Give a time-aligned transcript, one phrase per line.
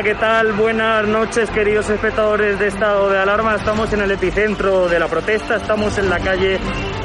[0.00, 0.52] Hola, ¿qué tal?
[0.54, 3.56] Buenas noches, queridos espectadores de Estado de Alarma.
[3.56, 6.58] Estamos en el epicentro de la protesta, estamos en la calle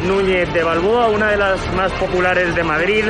[0.08, 3.04] Núñez de Balboa, una de las más populares de Madrid,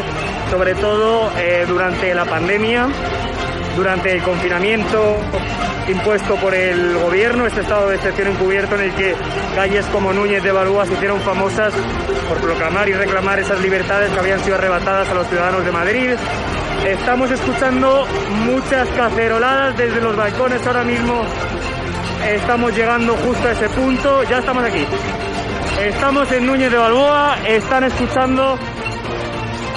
[0.50, 2.88] sobre todo eh, durante la pandemia,
[3.76, 5.18] durante el confinamiento
[5.88, 9.16] impuesto por el gobierno, este estado de excepción encubierto en el que
[9.56, 11.74] calles como Núñez de Balboa se hicieron famosas
[12.28, 16.16] por proclamar y reclamar esas libertades que habían sido arrebatadas a los ciudadanos de Madrid.
[16.86, 18.06] Estamos escuchando
[18.46, 21.24] muchas caceroladas desde los balcones ahora mismo.
[22.28, 24.24] Estamos llegando justo a ese punto.
[24.24, 24.86] Ya estamos aquí.
[25.82, 27.38] Estamos en Núñez de Balboa.
[27.48, 28.58] Están escuchando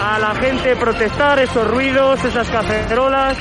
[0.01, 3.37] a la gente protestar, esos ruidos, esas cacerolas.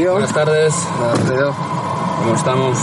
[0.00, 0.12] Tío?
[0.12, 0.74] Buenas tardes.
[2.22, 2.78] ¿cómo estamos?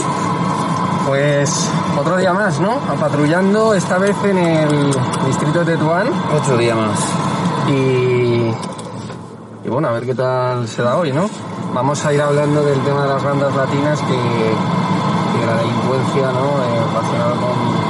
[1.08, 2.78] Pues otro día más, ¿no?
[3.00, 4.92] Patrullando, esta vez en el
[5.26, 6.08] distrito de Tetuán.
[6.36, 7.00] Otro día más.
[7.70, 8.52] Y,
[9.66, 11.28] y bueno, a ver qué tal se da hoy, ¿no?
[11.74, 14.08] Vamos a ir hablando del tema de las bandas latinas, que,
[15.40, 16.46] que la delincuencia, ¿no?
[16.64, 17.88] Eh, relacionada con,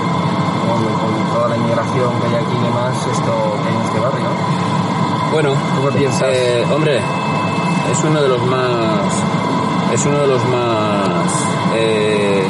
[0.68, 3.34] con- con toda la inmigración que hay aquí y demás, esto
[3.64, 5.32] que hay en este barrio, ¿no?
[5.34, 6.22] Bueno, ¿Tú qué piensas?
[6.32, 7.02] eh, hombre,
[7.92, 9.02] es uno de los más...
[9.94, 11.32] Es uno de los más...
[11.76, 12.48] eh,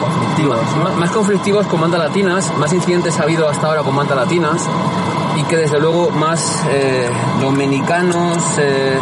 [0.00, 4.16] Conflictivos, más, más conflictivos con bandas latinas, más incidentes ha habido hasta ahora con bandas
[4.16, 4.66] latinas
[5.36, 7.10] y que desde luego más eh,
[7.40, 8.98] dominicanos, eh,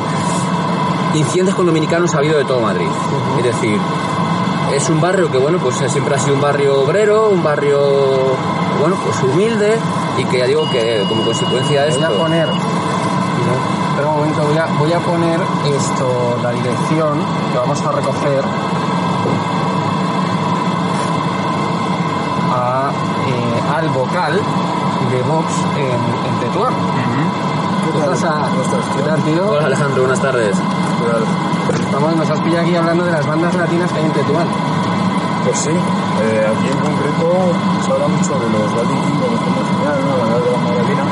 [1.15, 2.89] incidentes con dominicanos ha habido de todo Madrid.
[3.39, 3.79] Es decir,
[4.75, 7.79] es un barrio que bueno, pues siempre ha sido un barrio obrero, un barrio
[8.81, 9.79] bueno, pues humilde
[10.19, 12.15] y que ya digo que como consecuencia de Voy esto...
[12.15, 12.49] a poner.
[13.99, 15.41] Espera un momento, voy a, voy a poner
[15.75, 17.19] esto, la dirección
[17.51, 18.45] que vamos a recoger
[22.55, 22.91] a,
[23.27, 24.35] eh, al vocal
[25.11, 26.75] de Vox en, en Tetuán.
[27.93, 28.15] ¿Qué tal?
[28.97, 29.51] ¿Qué tal, tío?
[29.51, 30.57] Hola Alejandro, buenas tardes.
[31.85, 34.47] Estamos, nos has pillado aquí hablando de las bandas latinas que hay en Tetuán.
[35.45, 37.53] Pues sí, eh, aquí en concreto
[37.85, 40.17] se habla mucho de los King, de los que hemos enseñado, ¿no?
[40.19, 41.05] la Edad de la Magdalena,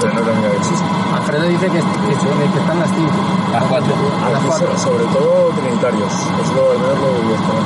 [0.00, 0.58] pero no que.
[1.14, 3.12] Alfredo dice que, que, se- que están las cinco.
[3.52, 3.94] Las cuatro.
[4.30, 4.68] Las Aquí cuatro.
[4.78, 6.62] so- sobre todo trinitarios, es lo.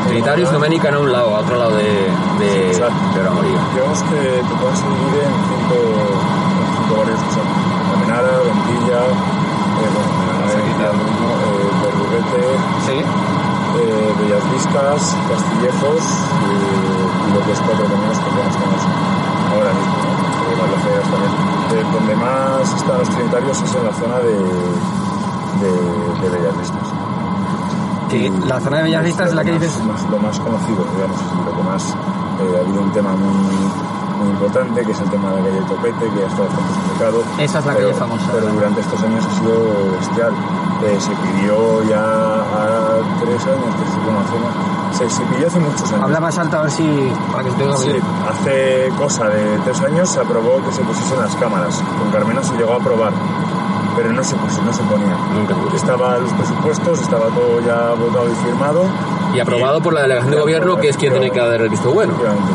[0.08, 2.08] Trinitarios y Domenica a un lado, a otro lado de,
[2.38, 3.58] de, Sí, de la Moría.
[3.74, 7.46] Digamos que te puedes dividir en cinco, en cinco barrios que son
[7.94, 10.00] Almenara, Ventilla, eh, bueno,
[11.34, 12.92] eh, Sí.
[13.00, 16.02] eh, Bellas Vistas, Castillejos
[16.44, 18.80] y, y lo que es Cuatro Caminos, que ya estamos
[19.54, 19.93] ahora mismo,
[20.54, 21.92] Eh, también.
[21.92, 24.34] Donde más están los trinitarios es en la zona de,
[25.60, 25.72] de,
[26.22, 26.88] de Bellas Vistas.
[28.10, 29.84] Que la zona de Bellas Vistas es la que dices.
[29.84, 33.46] más, lo más conocido, digamos, y lo que más eh, ha habido un tema muy,
[34.18, 37.22] muy importante, que es el tema de la calle Topete, que ya está bastante explicado.
[37.38, 38.26] Esa es la pero, calle famosa.
[38.32, 40.32] Pero durante estos años ha sido bestial.
[40.84, 44.36] Eh, se pidió ya a tres años, tres, bueno, hace
[44.96, 46.02] se, se pidió hace muchos años.
[46.04, 47.12] Habla más alto a ver si.
[47.32, 48.02] para que se te oiga Sí, bien.
[48.30, 51.82] hace cosa de tres años se aprobó que se pusiesen las cámaras.
[51.98, 53.12] Con Carmena se llegó a aprobar,
[53.96, 55.16] pero no se puso, no se ponía.
[55.34, 55.76] Nunca puso.
[55.76, 58.84] Estaba los presupuestos, estaba todo ya votado y firmado.
[59.34, 61.90] Y aprobado por la delegación de gobierno, que es quien tiene que dar el visto
[61.92, 62.14] bueno.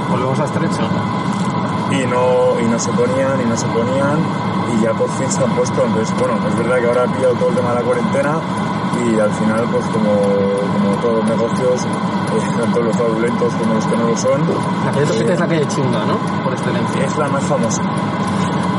[0.09, 0.81] Volvemos a estrecho.
[1.91, 4.17] y no, y no se ponían y no se ponían
[4.77, 7.33] y ya por fin se han puesto entonces bueno es verdad que ahora ha pillado
[7.33, 8.31] todo el tema de la cuarentena
[9.03, 11.87] y al final pues como, como todos los negocios
[12.57, 14.41] tanto los fraudulentos como los que no lo son
[14.85, 16.17] La calle Topete eh, es la calle chunga, ¿no?
[16.43, 17.05] Por excelencia.
[17.05, 17.81] es la más famosa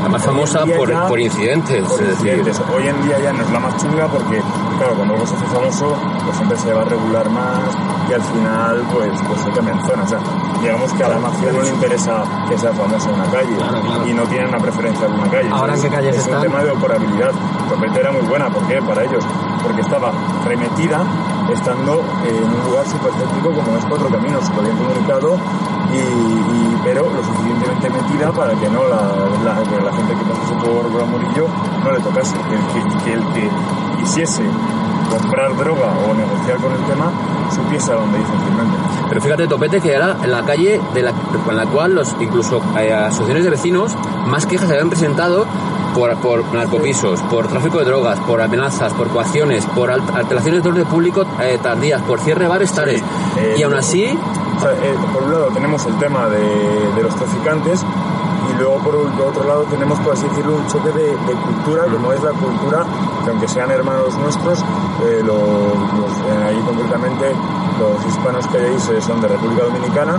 [0.03, 2.61] La más famosa por, ya- por incidentes, por es decir, incidentes.
[2.75, 4.41] hoy en día ya no es la más chunga porque
[4.77, 5.95] claro cuando algo se hace famoso
[6.25, 7.59] pues siempre se va a regular más
[8.09, 10.19] y al final pues pues se cambian zonas o sea
[10.59, 14.07] digamos que a la mafia no le interesa que sea famosa una calle Claro, claro.
[14.07, 16.37] y no tienen una preferencia de una calle Ahora, ¿en qué calles es están?
[16.37, 17.31] un tema de operabilidad
[17.69, 18.81] Topete era muy buena ¿por qué?
[18.81, 19.23] para ellos
[19.63, 20.11] porque estaba
[20.45, 21.03] remetida
[21.53, 25.37] estando en un lugar súper céntrico como es Cuatro Caminos lo habían comunicado
[25.93, 29.55] y, pero lo suficientemente metida para que no la,
[29.93, 31.47] gente que pasase por Gran Murillo
[31.83, 32.35] no le tocase.
[33.03, 33.49] Que el que,
[33.99, 34.43] quisiese
[35.11, 37.11] comprar droga o negociar con el tema
[37.53, 38.25] supiese a dónde ir
[39.09, 42.93] Pero fíjate, Topete, que era la calle de la, con la cual los incluso eh,
[42.93, 43.95] asociaciones de vecinos
[44.27, 45.45] más quejas se habían presentado
[45.95, 50.69] por, por narcopisos, por tráfico de drogas, por amenazas, por coacciones, por al- alteraciones de
[50.69, 53.01] orden público eh, tardías, por cierre de bares tales.
[53.37, 54.05] eh, y aún así,
[54.57, 56.39] O sea, eh, por un lado tenemos el tema de,
[56.95, 57.83] de los traficantes
[58.49, 61.33] y luego por, un- por otro lado tenemos, por así decirlo, un choque de, de
[61.33, 62.85] cultura, como es la cultura,
[63.25, 64.59] que aunque sean hermanos nuestros,
[65.03, 67.33] eh, los, los- eh, ahí concretamente
[67.79, 70.15] los hispanos que hay ahí son de República Dominicana,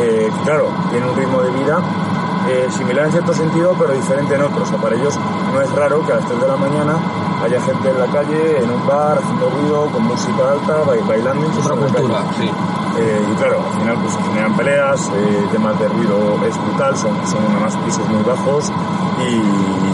[0.00, 1.80] eh, que, claro, tienen un ritmo de vida
[2.48, 4.62] eh, similar en cierto sentido, pero diferente en otro.
[4.62, 5.18] O sea, para ellos
[5.52, 6.94] no es raro que a las 3 de la mañana
[7.44, 11.46] haya gente en la calle, en un bar, haciendo ruido, con música alta, ba- bailando.
[11.58, 12.50] Otra cultura, sí.
[12.98, 16.96] Eh, y claro, al final pues se generan peleas, eh, temas de ruido es brutal,
[16.96, 18.72] son, son además pisos muy bajos
[19.20, 19.85] y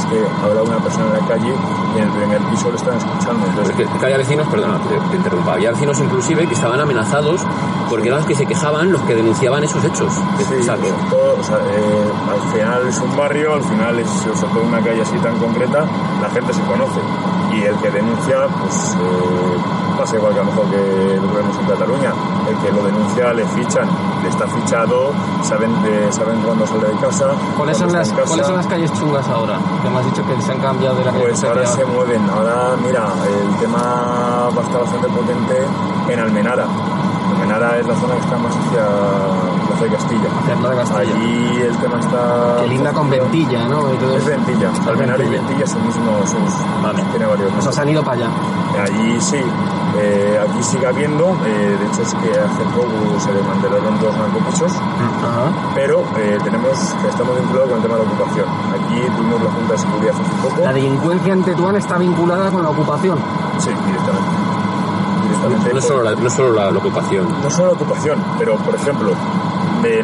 [0.00, 1.52] es que habla una persona en la calle
[1.94, 3.46] y en el primer piso lo están escuchando.
[3.46, 7.40] Entonces, porque que había vecinos, perdona, te, te interrumpa, había vecinos inclusive que estaban amenazados
[7.88, 10.12] porque eran los que se quejaban, los que denunciaban esos hechos.
[10.48, 13.98] Sí, O sea, que- todo, o sea, eh, al final es un barrio, al final
[13.98, 15.84] es sobre todo una calle así tan concreta,
[16.22, 17.00] la gente se conoce.
[17.52, 19.56] Y el que denuncia, pues eh,
[19.98, 20.76] pasa igual que a lo mejor que
[21.20, 22.12] lo vemos en Cataluña,
[22.48, 23.88] el que lo denuncia le fichan,
[24.22, 25.12] le está fichado,
[25.42, 27.26] saben de, saben cuándo sale de casa,
[27.56, 28.24] ¿Cuáles son, las, casa.
[28.26, 29.58] ¿Cuáles son las calles chungas ahora?
[29.82, 32.22] Que me has dicho que se han cambiado de la calle Pues ahora se mueven.
[32.30, 35.66] Ahora, mira, el tema va a estar bastante potente
[36.08, 36.66] en Almenara.
[37.34, 39.49] Almenara es la zona que está más hacia
[39.80, 40.28] De Castilla.
[40.46, 41.00] Plaza de Castilla.
[41.00, 42.56] Allí el tema está...
[42.60, 43.92] Que linda con Ventilla, ¿no?
[43.92, 44.26] Y todo Es.
[44.26, 44.70] Ventilla.
[44.86, 46.20] Almenara y Ventilla es el mismo...
[46.26, 47.02] son- Vale.
[47.10, 48.30] Tiene varios se han ido para allá.
[48.84, 49.40] Allí sí.
[49.98, 51.36] Eh, aquí sigue habiendo.
[51.46, 54.72] eh, de hecho es que hace poco se desmantelaron dos narcopisos.
[54.72, 55.50] Ajá.
[55.74, 58.46] Pero eh, tenemos, estamos vinculados con el tema de la ocupación.
[58.48, 60.62] Aquí tuvimos la Junta de Seguridad hace poco.
[60.64, 63.18] La delincuencia en Tetuán está vinculada con la ocupación.
[63.58, 64.30] Sí, directamente.
[65.72, 67.26] No es solo la, no solo la, la ocupación.
[67.42, 69.12] no solo la ocupación, pero por ejemplo,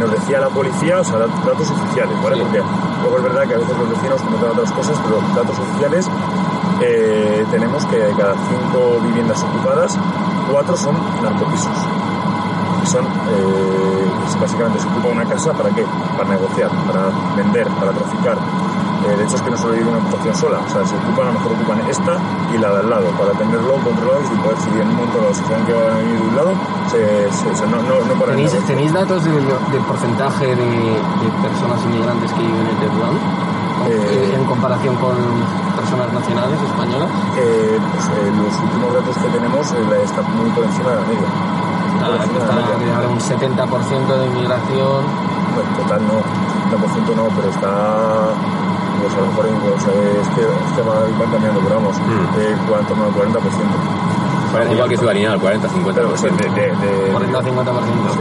[0.00, 2.37] nos decía la policía, o sea, dat- datos oficiales, ¿vale?
[2.37, 2.42] Sí.
[2.42, 2.62] Porque
[3.02, 6.08] luego es verdad que a veces los vecinos comentan otras cosas, pero datos oficiales
[6.80, 9.96] eh, tenemos que de cada cinco viviendas ocupadas,
[10.50, 11.76] cuatro son narcopisos.
[12.85, 15.85] Son, eh, pues básicamente se ocupa una casa para qué?
[16.16, 18.37] Para negociar, para vender, para traficar.
[19.06, 21.28] Eh, de hecho es que no solo hay una ocupación sola, o sea, se ocupan,
[21.28, 22.16] a lo mejor ocupan esta
[22.54, 25.42] y la de al lado, para tenerlo controlado y poder si en un dado se
[25.44, 26.52] saben que van a venir de un lado,
[26.90, 28.66] se, se- se- no, no, no paran de ¿Tenéis, negociar.
[28.66, 29.34] ¿tenéis datos del,
[29.72, 33.14] del porcentaje de, de personas inmigrantes que viven en Tetuán?
[33.86, 35.14] Eh, en comparación con
[35.76, 37.10] personas nacionales españolas.
[37.38, 41.06] Eh, pues, eh, los últimos datos que tenemos eh, está muy por encima de la
[41.06, 41.28] media.
[41.96, 45.00] La está habrá un 70% de inmigración.
[45.54, 46.18] Bueno, total no,
[46.72, 47.72] 70% no, pero está
[49.00, 52.40] pues a lo mejor pues, es que este va, van cambiando, pero vamos, Mm.
[52.40, 53.12] eh, en torno al
[54.64, 54.72] 40%.
[54.72, 56.36] Igual que ciudadanía, el 40-50%.
[56.36, 56.66] De, de,
[57.06, 57.44] de- 40 o 50%.
[58.12, 58.20] sí.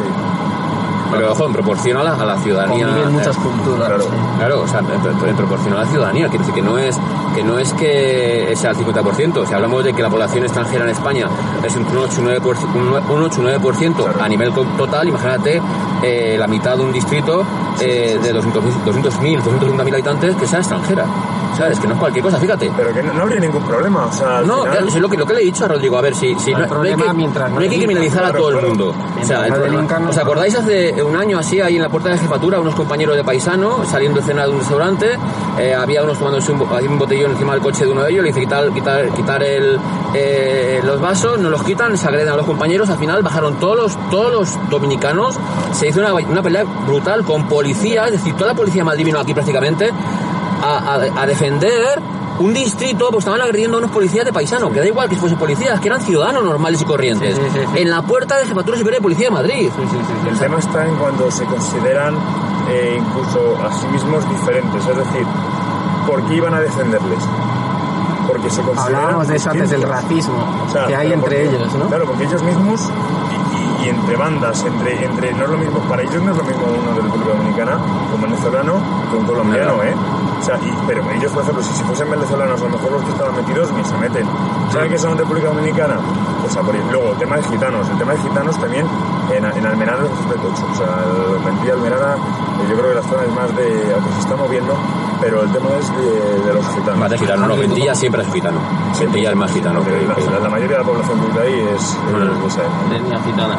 [1.12, 2.88] Pero ojo, en proporción a la, a la ciudadanía.
[2.88, 3.88] Conviven muchas eh, culturas.
[3.88, 4.06] claro.
[4.38, 7.00] Claro, o sea, en, en proporción a la ciudadanía, quiere decir que no es
[7.36, 10.90] que no es que sea el 50%, si hablamos de que la población extranjera en
[10.90, 11.28] España
[11.64, 14.24] es un 8-9%, un 8-9% Claro.
[14.24, 15.62] a nivel total, imagínate
[16.02, 17.44] eh, la mitad de un distrito
[17.80, 21.06] eh, de 200.000, 200.000, 250.000 habitantes que sea extranjera.
[21.58, 21.80] ¿Sabes?
[21.80, 22.72] Que no es cualquier cosa, fíjate.
[22.76, 25.18] Pero que no, no habría ningún problema, o sea, al No, final- claro, lo que,
[25.18, 27.06] lo que le he dicho a Rodrigo, a ver si, si No hay hay problema
[27.08, 28.94] que, mientras no no hay que criminalizar a claro, todo el mundo.
[29.22, 31.90] O sea, el no problema- no ¿Os acordáis hace un año así ahí en la
[31.90, 35.18] puerta de jefatura unos compañeros de paisano saliendo de cena de un restaurante?
[35.58, 38.28] eh, había unos tomándose un, un botellón encima del coche de uno de ellos, le
[38.30, 39.80] dice quitar, quitar, quitar el,
[40.14, 43.78] eh, los vasos, no los quitan, se agreden a los compañeros, al final bajaron todos
[43.78, 45.38] los, todos los dominicanos,
[45.72, 49.20] se hizo una, una pelea brutal con policías, es decir, toda la policía Madrid vino
[49.20, 49.92] aquí prácticamente
[50.66, 52.02] a, a- a defender
[52.40, 55.38] un distrito, pues estaban agrediendo a unos policías de paisano, que da igual que fuesen
[55.40, 57.82] policías, que eran ciudadanos normales y corrientes, Sí, sí, sí, sí.
[57.82, 59.70] en la puerta de Jefatura Superior de Policía de Madrid.
[59.74, 60.28] Sí, sí, sí, sí.
[60.30, 62.16] El tema está en cuando se consideran
[62.70, 65.26] eh, incluso a sí mismos diferentes, es decir,
[66.08, 67.20] ¿por qué iban a defenderles?
[68.28, 71.58] Porque se consideran Hablábamos de eso antes del racismo O sea, que hay entre porque-
[71.58, 71.88] ellos, ¿no?
[71.88, 72.90] Claro, porque ellos mismos
[73.86, 76.66] y, entre bandas, entre, entre no es lo mismo, para ellos no es lo mismo
[76.68, 77.78] uno de República Dominicana
[78.14, 78.74] un venezolano
[79.12, 79.84] que un colombiano.
[79.84, 79.94] ¿eh?
[80.42, 83.04] O sea, y- pero ellos, por ejemplo, si, si fuesen venezolanos, a lo mejor los
[83.04, 84.26] que estaban metidos ni se meten.
[84.72, 85.98] ¿Saben que son de República Dominicana?
[86.42, 86.76] Pues a por.
[86.76, 87.90] Luego, el tema de gitanos.
[87.90, 88.86] El tema de gitanos también
[89.32, 90.66] en, en Almenara es tocho.
[90.72, 92.16] O sea, el Mentía Almenara,
[92.70, 93.94] yo creo que la zona es más de.
[93.96, 94.74] aunque se está moviendo,
[95.22, 96.98] pero el tema es de, de los gitanos.
[96.98, 98.60] Más de gitano, no, Ventilla siempre es gitano.
[99.00, 101.60] Ventilla es más gitano que, la, que- la- la mayoría de la población vive ahí
[101.76, 102.96] es, es.
[102.96, 103.58] Etnia gitana.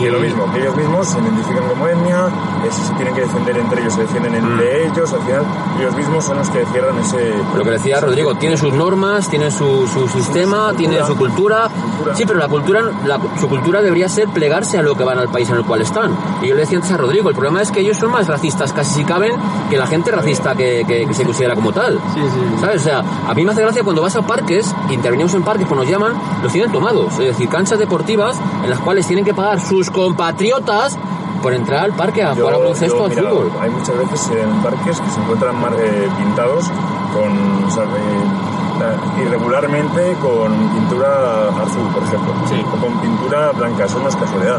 [0.00, 3.20] Y lo mismo, que ellos mismos se identifican como etnia, eh, si se tienen que
[3.22, 5.42] defender entre ellos, se defienden entre ellos, al final
[5.80, 7.34] ellos mismos son los que cierran ese...
[7.56, 11.68] Lo que decía Rodrigo, tiene sus normas, tiene su, su sistema, Su tiene su cultura.
[11.96, 12.14] Cultura.
[12.16, 15.28] Sí, pero la cultura, la- su cultura debería ser plegarse a lo que van al
[15.28, 16.12] país en el cual están.
[16.42, 18.72] Y yo le decía antes a Rodrigo, el problema es que ellos son más racistas,
[18.72, 19.32] casi si caben,
[19.70, 21.98] que la gente racista que, que- que se considera como tal.
[22.14, 22.60] Sí, sí, sí.
[22.60, 22.80] ¿Sabes?
[22.82, 25.80] O sea, a mí me hace gracia cuando vas a parques, intervenimos en parques, pues
[25.80, 26.12] nos llaman,
[26.42, 27.12] los tienen tomados.
[27.14, 30.96] Es decir, canchas deportivas en las cuales tienen que pagar sus compatriotas
[31.42, 33.52] por entrar al parque a jugar a baloncesto al fútbol.
[33.60, 36.64] Hay muchas veces en parques que se encuentran eh, pintados
[37.12, 42.64] con, o sea, eh, irregularmente con pintura azul, por ejemplo, Sí.
[42.72, 44.58] o con pintura blanca, eso no es casualidad.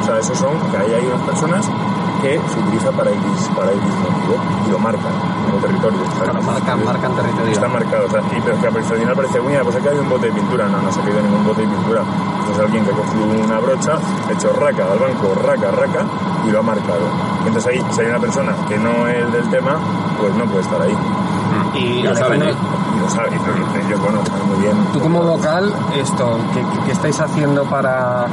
[0.00, 1.66] O sea, esos son, que ahí hay unas personas
[2.24, 4.34] que se utiliza para iris, para motivo
[4.66, 5.12] y lo marcan
[5.44, 6.00] como territorio.
[6.24, 7.52] Claro, marcan, marcan territorio.
[7.52, 10.08] Está marcado, o sea, y, pero que al final parece, mira, pues aquí hay un
[10.08, 10.66] bote de pintura.
[10.68, 12.00] No, no se ha caído ningún bote de pintura.
[12.40, 13.92] Entonces alguien que ha cogido una brocha,
[14.28, 16.00] ha hecho raca al banco, raca, raca,
[16.46, 17.04] y lo ha marcado.
[17.46, 19.76] Entonces ahí, si hay una persona que no es del tema,
[20.18, 20.96] pues no puede estar ahí.
[21.74, 22.54] Y Ya lo saben, ¿eh?
[22.96, 24.76] Y lo sabe, y ellos, bueno, saben muy bien.
[24.92, 28.26] Tú como vocal, esto, ¿qué, qué- qué estáis haciendo para,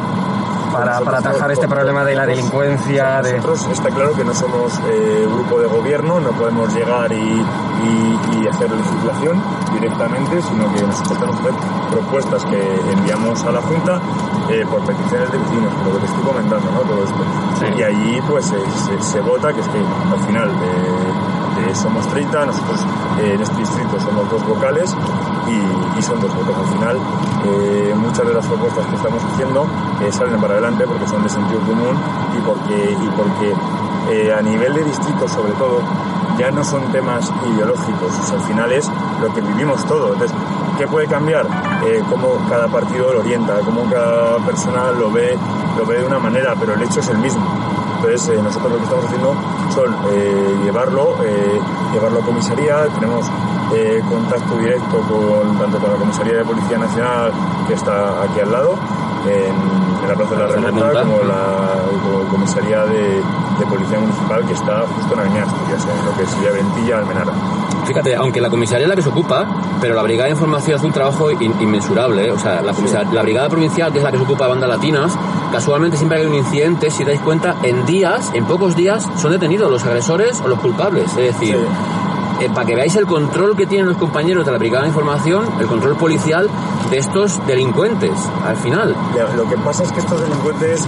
[0.72, 3.22] para, para atajar este problema de la delincuencia?
[3.22, 3.34] De...
[3.38, 8.20] Nosotros está claro que no somos eh, grupo de gobierno, no podemos llegar y, y-
[8.42, 9.42] y hacer legislación
[9.74, 11.60] directamente, sino que nosotros tenemos que hacer
[11.92, 14.00] propuestas que enviamos a la Junta
[14.50, 16.80] eh, por peticiones de vecinos, por lo que te estoy comentando, ¿no?
[16.82, 17.24] Todo esto.
[17.60, 17.66] Sí.
[17.78, 22.46] Y allí pues se, se- se vota, que es que al final eh, somos 30,
[22.46, 22.80] nosotros
[23.24, 24.96] en este distrito somos dos vocales
[25.48, 26.56] y, y son dos votos.
[26.58, 26.98] Al final
[27.44, 29.66] eh, muchas de las propuestas que estamos haciendo
[30.02, 31.98] eh, salen para adelante porque son de sentido común
[32.38, 33.54] y porque, y porque
[34.12, 35.82] eh, a nivel de distrito sobre todo
[36.38, 38.90] ya no son temas ideológicos, al final es
[39.22, 40.14] lo que vivimos todos.
[40.14, 40.36] Entonces,
[40.78, 41.46] ¿qué puede cambiar?
[41.86, 45.38] Eh, cómo cada partido lo orienta, cómo cada persona lo ve,
[45.78, 47.46] lo ve de una manera, pero el hecho es el mismo.
[47.98, 49.36] Entonces, nosotros lo que estamos haciendo
[49.76, 51.18] son llevarlo,
[51.94, 53.30] llevarlo a comisaría, tenemos
[53.76, 57.32] eh, contacto directo con tanto con la comisaría de Policía Nacional
[57.68, 58.76] que está aquí al lado,
[59.26, 59.54] en,
[60.04, 61.02] en la Plaza de la Plaza de la Remonta, Remonta.
[61.04, 63.22] como la como comisaría de,
[63.60, 67.32] de Policía Municipal que está justo en Avenida Asturias, en lo que sería Ventilla Almenara.
[67.86, 69.46] Fíjate, aunque la comisaría es la que se ocupa,
[69.82, 72.28] pero la Brigada de Información hace un trabajo in- inmensurable.
[72.28, 72.32] ¿eh?
[72.32, 72.74] O sea, la,
[73.12, 75.14] la Brigada Provincial, que es la que se ocupa de bandas latinas,
[75.52, 79.70] casualmente siempre hay un incidente, si dais cuenta, en días, en pocos días, son detenidos
[79.72, 81.10] los agresores o los culpables.
[81.18, 81.64] Es decir, Sí.
[82.42, 85.46] Eh, para que veáis el control que tienen los compañeros de la Brigada de Información,
[85.60, 86.50] el control policial
[86.90, 88.12] de estos delincuentes,
[88.46, 88.96] al final.
[89.38, 90.84] Lo que pasa es que estos delincuentes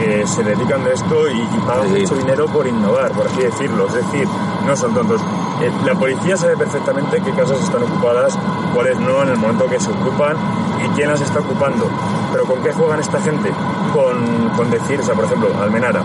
[0.00, 2.00] eh, se dedican de esto y, y pagan Sí.
[2.02, 3.86] mucho dinero por innovar, por así decirlo.
[3.88, 4.26] Es decir,
[4.66, 5.20] no son tontos.
[5.60, 8.38] Eh, la policía sabe perfectamente qué casas están ocupadas,
[8.74, 10.36] cuáles no, en el momento que se ocupan.
[10.84, 11.86] y quién las está ocupando.
[12.32, 13.50] Pero ¿con qué juegan esta gente?
[13.92, 16.02] Con, con decir, o sea, por ejemplo, Almenara.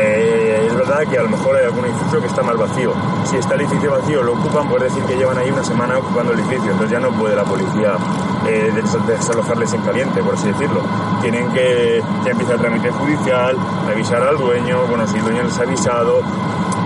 [0.00, 0.53] Eh,
[1.08, 2.92] que a lo mejor hay algún edificio que está más vacío.
[3.30, 6.32] Si está el edificio vacío, lo ocupan, puede decir que llevan ahí una semana ocupando
[6.32, 6.70] el edificio.
[6.72, 7.94] Entonces ya no puede la policía
[8.46, 10.80] eh, des- desalojarles en caliente, por así decirlo.
[11.22, 13.56] Tienen que, ya empieza el trámite judicial,
[13.90, 16.20] avisar al dueño, bueno, si el dueño les ha avisado,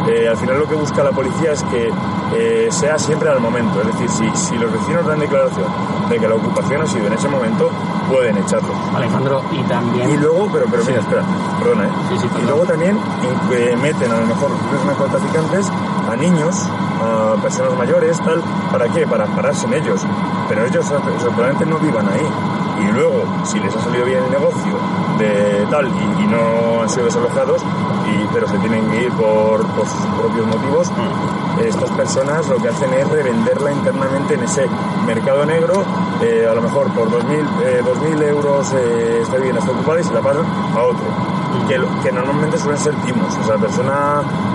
[0.07, 1.90] eh, al final lo que busca la policía es que
[2.35, 3.81] eh, sea siempre al momento.
[3.81, 5.67] Es decir, si, si los vecinos dan declaración
[6.09, 7.71] de que la ocupación ha sido en ese momento,
[8.11, 8.73] pueden echarlo.
[8.95, 10.21] Alejandro, y Y también...
[10.21, 11.23] luego, pero, pero mira, espera,
[11.59, 11.90] perdona, ¿eh?
[12.09, 12.99] Sí, sí, y luego también
[13.52, 15.71] eh, meten a lo mejor los narcotraficantes
[16.11, 16.57] a niños,
[17.02, 19.07] a personas mayores, tal, ¿para qué?
[19.07, 20.00] Para pararse en ellos.
[20.49, 22.26] Pero ellos o sea, no vivan ahí.
[22.81, 24.73] Y luego, si les ha salido bien el negocio
[25.19, 27.63] de tal y, y no han sido desalojados,
[28.07, 30.91] y, pero se tienen que ir por, por sus propios motivos,
[31.65, 34.67] estas personas lo que hacen es revenderla internamente en ese
[35.07, 35.83] mercado negro,
[36.23, 40.05] eh, a lo mejor por 2.000 eh, 2.000 euros eh, está bien, está ocupada y
[40.05, 40.45] se la pasan
[40.77, 41.05] a otro.
[41.67, 43.95] Que, lo- que normalmente suelen ser timos, o sea, la persona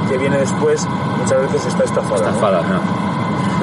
[0.09, 0.87] que viene después
[1.19, 2.21] muchas veces está estafada.
[2.21, 2.27] ¿no?
[2.29, 3.12] Estafada, ¿no?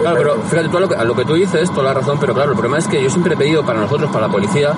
[0.01, 2.19] Claro, pero fíjate tú a lo, que, a lo que tú dices, toda la razón,
[2.21, 4.73] pero claro, el problema es que yo siempre he pedido para nosotros, para la policía,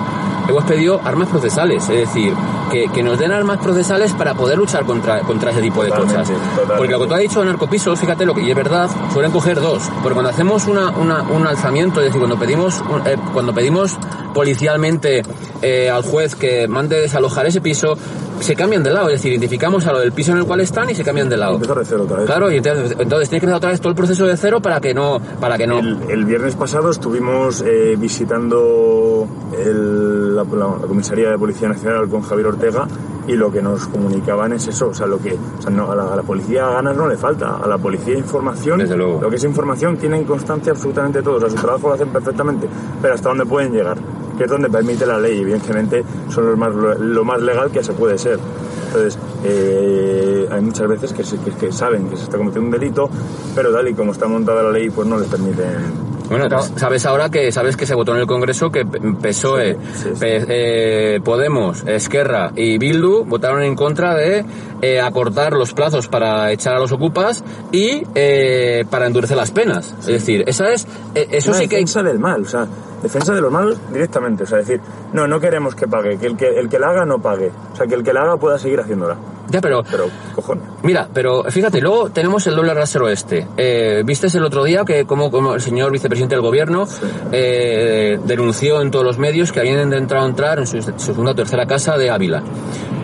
[0.47, 2.33] hemos pedido armas procesales, es decir,
[2.71, 6.19] que, que nos den armas procesales para poder luchar contra, contra ese tipo de Totalmente,
[6.19, 6.37] cosas.
[6.37, 6.73] totalmente.
[6.77, 9.31] Porque lo que tú has dicho de narcopisos, fíjate lo que y es verdad, suelen
[9.31, 9.83] coger dos.
[10.01, 13.97] Porque cuando hacemos una, una- un alzamiento, es decir, cuando pedimos, eh, cuando pedimos
[14.33, 15.23] policialmente
[15.61, 17.95] eh, al juez que mande desalojar ese piso,
[18.43, 20.89] se cambian de lado, es decir, identificamos a lo del piso en el cual están
[20.89, 21.55] y se cambian de lado.
[21.55, 22.25] Empezar de cero otra vez.
[22.25, 24.79] Claro, y entonces, entonces tienes que hacer otra vez todo el proceso de cero para
[24.79, 25.79] que no, para que no.
[25.79, 32.09] El, el viernes pasado estuvimos eh, visitando el- la, la- la comisaría de Policía Nacional
[32.09, 32.87] con Javier Ortega
[33.27, 35.95] y lo que nos comunicaban es eso, o sea, lo que, o sea, no, a,
[35.95, 39.19] la, a la policía ganas no le falta, a la policía información, Desde luego.
[39.21, 42.67] lo que es información tienen constancia absolutamente todos, o sea, su trabajo lo hacen perfectamente,
[43.01, 43.97] pero hasta dónde pueden llegar,
[44.37, 47.83] que es donde permite la ley, evidentemente son los más, lo, lo más legal que
[47.83, 48.39] se puede ser.
[48.87, 52.71] Entonces, eh, hay muchas veces que, se- que- que saben que se está cometiendo un
[52.71, 53.09] delito,
[53.55, 57.29] pero tal y como está montada la ley, pues no les permiten Bueno, sabes ahora
[57.29, 60.19] que sabes que se votó en el Congreso que PSOE, Sí, sí.
[60.19, 64.43] P- eh, Podemos, Esquerra y Bildu votaron en contra de
[64.83, 69.95] eh, acortar los plazos para echar a los ocupas y eh, para endurecer las penas.
[70.01, 70.85] Es decir, esa es
[71.15, 72.67] eh, eso una sí que defensa del mal, o sea,
[73.01, 74.81] defensa de lo mal directamente, o sea, decir,
[75.13, 77.75] no, no queremos que pague, que el que el que la haga no pague, o
[77.77, 79.15] sea, que el que la haga pueda seguir haciéndola,
[79.49, 80.65] ya, pero pero cojones.
[80.81, 83.47] Mira, pero fíjate, luego tenemos el doble rasero este.
[83.55, 86.85] Eh, ¿Viste el otro día que como, como el señor vicepresidente del gobierno
[87.31, 91.35] eh, denunció en todos los medios que habían intentado entrar en su, su segunda o
[91.35, 92.43] tercera casa de Ávila?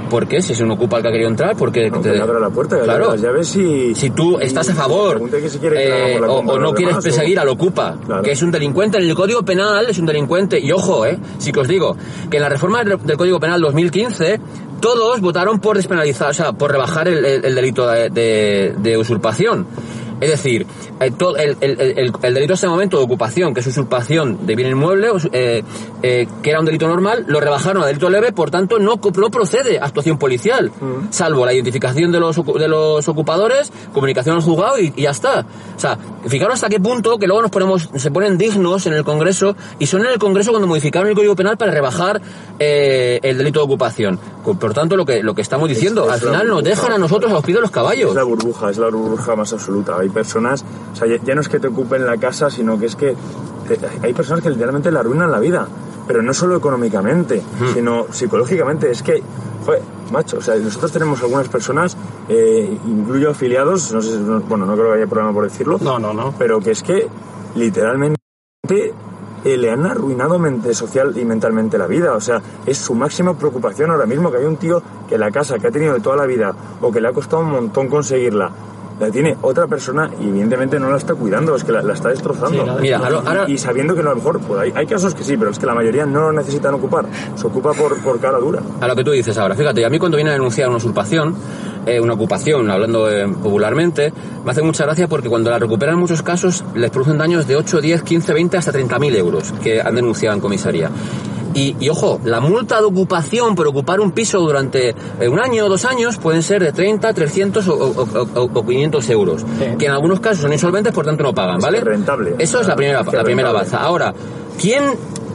[0.10, 0.41] ¿Por qué?
[0.41, 1.89] Si se un ocupa el que ha querido entrar, porque...
[1.91, 3.12] Aunque le abra la puerta, claro.
[3.12, 3.93] las llaves y...
[3.95, 7.95] Si tú estás a favor si eh, o, no quieres demás, perseguir o- al ocupa,
[8.06, 8.24] Claro.
[8.24, 11.52] que es un delincuente en el Código Penal, es un delincuente, y ojo, eh, sí
[11.52, 11.95] que os digo,
[12.30, 14.39] que en la reforma del del Código Penal 2015
[14.80, 18.98] todos votaron por despenalizar, o sea, por rebajar el, el- el delito de, de- de
[18.98, 19.67] usurpación.
[20.21, 20.65] Es decir,
[20.99, 24.45] el, to- el, el- el- el delito en ese momento de ocupación, que es usurpación
[24.45, 25.63] de bien inmueble, eh,
[26.03, 29.79] eh, que era un delito normal, lo rebajaron a delito leve, por tanto no, procede
[29.79, 30.71] actuación policial,
[31.10, 35.45] salvo la identificación de los, de los ocupadores, comunicación al juzgado y, y ya está.
[35.75, 39.03] O sea, fijaros hasta qué punto que luego nos ponemos, se ponen dignos en el
[39.03, 42.21] Congreso y son en el Congreso cuando modificaron el Código Penal para rebajar
[42.60, 44.19] eh, el delito de ocupación.
[44.43, 47.32] Por tanto, lo que, lo que estamos diciendo, es al final nos dejan a nosotros
[47.32, 48.10] a los pies de los caballos.
[48.10, 49.97] Es la burbuja, es la burbuja más absoluta.
[49.99, 52.86] Hay personas, o sea, ya, ya no es que te ocupen la casa, sino que
[52.88, 53.15] es que
[53.67, 55.67] te- hay personas que literalmente le arruinan la vida.
[56.08, 57.43] Pero no solo económicamente,
[57.76, 58.89] sino psicológicamente.
[58.89, 59.22] Es que,
[59.63, 61.95] joder, macho, o sea, nosotros tenemos algunas personas,
[62.28, 65.78] eh, incluyo afiliados, no sé, no- bueno, no creo que haya problema por decirlo.
[65.80, 66.34] No, no, no.
[66.39, 67.08] Pero que es que,
[67.56, 68.17] literalmente,
[69.45, 72.13] eh, le han arruinado mente social y mentalmente la vida.
[72.15, 75.60] O sea, es su máxima preocupación ahora mismo que hay un tío que la casa
[75.60, 78.52] que ha tenido de toda la vida o que le ha costado un montón conseguirla,
[79.00, 82.10] la tiene otra persona y evidentemente no la está cuidando, es que la, la está
[82.10, 82.64] destrozando.
[82.66, 85.24] Sí, Mira, ahora, ahora- Y sabiendo que a lo mejor, pues hay, hay casos que
[85.24, 88.38] sí, pero es que la mayoría no lo necesitan ocupar, se ocupa por, por cara
[88.40, 88.62] dura.
[88.82, 89.56] a lo que tú dices ahora.
[89.56, 91.36] Fíjate, a mí cuando viene a denunciar una usurpación,
[91.86, 94.12] eh, una ocupación, hablando eh, popularmente,
[94.44, 97.56] me hace mucha gracia porque cuando la recuperan en muchos casos les producen daños de
[97.56, 100.90] 8, 10, 15, 20 hasta 30.000 euros que han denunciado en comisaría.
[101.54, 105.66] Y, y, ojo, la multa de ocupación por ocupar un piso durante eh, un año
[105.66, 109.66] o dos años pueden ser de 30, 300 o, o- o- o 500 euros, Sí.
[109.78, 111.80] que en algunos casos son insolventes, por tanto no pagan, ¿vale?
[111.80, 112.36] es rentable.
[112.38, 113.78] Eso es la primera, Es la primera baza.
[113.80, 114.14] Ahora,
[114.62, 114.84] ¿quién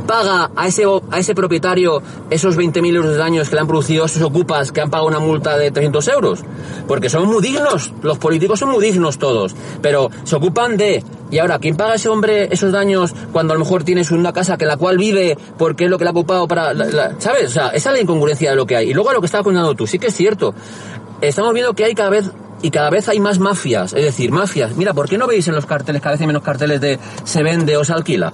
[0.07, 4.05] paga a ese, a ese propietario esos 20.000 euros de daños que le han producido
[4.05, 6.41] esos ocupas que han pagado una multa de 300 euros?
[6.87, 11.03] Porque son muy dignos, los políticos son muy dignos todos, pero se ocupan de...
[11.31, 14.33] Y ahora, ¿quién paga a ese hombre esos daños cuando a lo mejor tienes una
[14.33, 16.73] casa que la cual vive porque es lo que le ha ocupado para...
[17.19, 17.47] ¿Sabes?
[17.47, 18.91] O sea, esa es la incongruencia de lo que hay.
[18.91, 20.55] Y luego a lo que estaba contando tú, sí que es cierto.
[21.21, 22.31] Estamos viendo que hay cada vez
[22.63, 24.77] y cada vez hay más mafias, es decir, mafias.
[24.77, 27.43] Mira, ¿por qué no veis en los carteles cada vez hay menos carteles de se
[27.43, 28.33] vende o se alquila?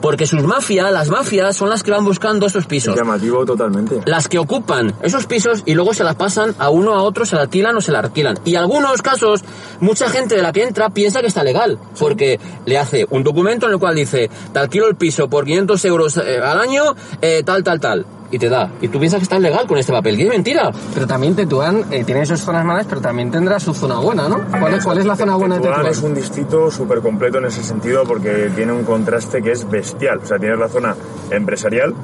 [0.00, 2.96] Porque sus mafias, las mafias, son las que van buscando esos pisos.
[2.96, 4.00] Llamativo totalmente.
[4.06, 7.36] Las que ocupan esos pisos y luego se las pasan a uno a otro, se
[7.36, 8.38] la alquilan o se la alquilan.
[8.44, 9.44] Y en algunos casos,
[9.80, 13.66] mucha gente de la que entra piensa que está legal, porque le hace un documento
[13.66, 17.42] en el cual dice, te alquilo el piso por 500 euros eh, al año, eh,
[17.44, 18.06] tal, tal, tal.
[18.32, 18.70] Y te da.
[18.80, 20.18] Y tú piensas que estás legal con este papel.
[20.18, 20.72] Y es mentira.
[20.94, 24.40] Pero también Tetuán eh, tiene sus zonas malas, pero también tendrá su zona buena, ¿no?
[24.58, 25.92] ¿Cuál es, cuál es la zona buena de Tetuán Tetuán?
[25.92, 30.20] es un distrito súper completo en ese sentido porque tiene un contraste que es bestial.
[30.22, 30.96] O sea, tienes la zona
[31.30, 31.94] empresarial,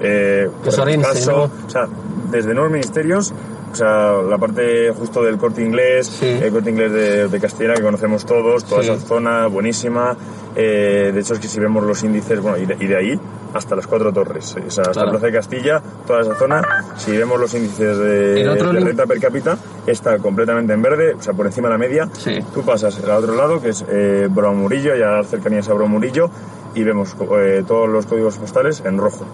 [0.00, 1.66] eh, por Orense, caso, ¿no?
[1.66, 1.86] o sea,
[2.30, 3.34] desde nuevos ministerios,
[3.74, 6.26] o sea, la parte justo del corte inglés, Sí.
[6.28, 8.90] el corte inglés de, de Castellana que conocemos todos, toda Sí.
[8.90, 10.16] esa zona buenísima.
[10.54, 13.20] Eh, de hecho, es que si vemos los índices, bueno, y de, y de ahí
[13.52, 15.06] hasta las cuatro torres, o sea, hasta Claro.
[15.06, 16.62] la Plaza de Castilla, toda esa zona,
[16.96, 21.20] si vemos los índices de, otro de renta per cápita, está completamente en verde, o
[21.22, 22.08] sea, por encima de la media.
[22.16, 22.38] Sí.
[22.54, 26.30] Tú pasas al otro lado, que es eh, Bromurillo, ya a las cercanías a Bromurillo,
[26.76, 29.24] y vemos eh, todos los códigos postales en rojo.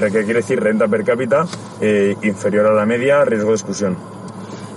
[0.00, 1.44] De que quiere decir renta per cápita
[1.80, 3.96] eh, inferior a la media, riesgo de exclusión.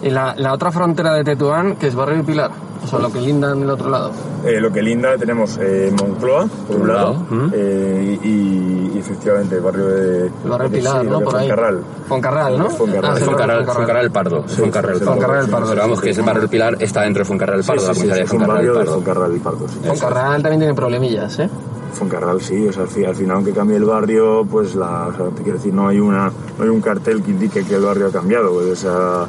[0.01, 2.51] Y la, la otra frontera de Tetuán, que es Barrio del Pilar,
[2.83, 4.11] o sea, lo que linda en el otro lado.
[4.45, 7.51] Eh, lo que linda tenemos eh, Moncloa, por un lado, lado, ¿mm?
[7.55, 10.25] eh, y, y efectivamente el barrio de...
[10.27, 11.19] El barrio de- Pilar, sí, ¿no?
[11.21, 11.47] Por ahí.
[11.47, 11.83] Foncarral.
[12.07, 12.69] Foncarral, ¿no?
[12.69, 13.11] Foncarral.
[13.11, 13.75] Ah, sí, Foncarral, Foncarral.
[13.75, 14.43] Foncarral el Pardo.
[14.47, 15.11] Sí, Foncarral Pardo.
[15.13, 15.69] Foncarral el Pardo.
[15.69, 17.93] Pero vamos, que ese barrio del Pilar está dentro de Foncarral el Pardo, Sí, la
[17.95, 18.93] sí, sí, comisaría de Foncarral Pardo.
[18.93, 19.79] Foncarral y Pardo, sí.
[19.83, 21.49] Foncarral también tiene problemillas, ¿eh?
[21.93, 25.13] Foncarral sí, o sea, al, fi- al final aunque cambie el barrio, pues la, o
[25.15, 27.81] sea, te quiero decir, no hay una, no hay un cartel que indique que el
[27.83, 29.27] barrio ha cambiado, pues, o sea,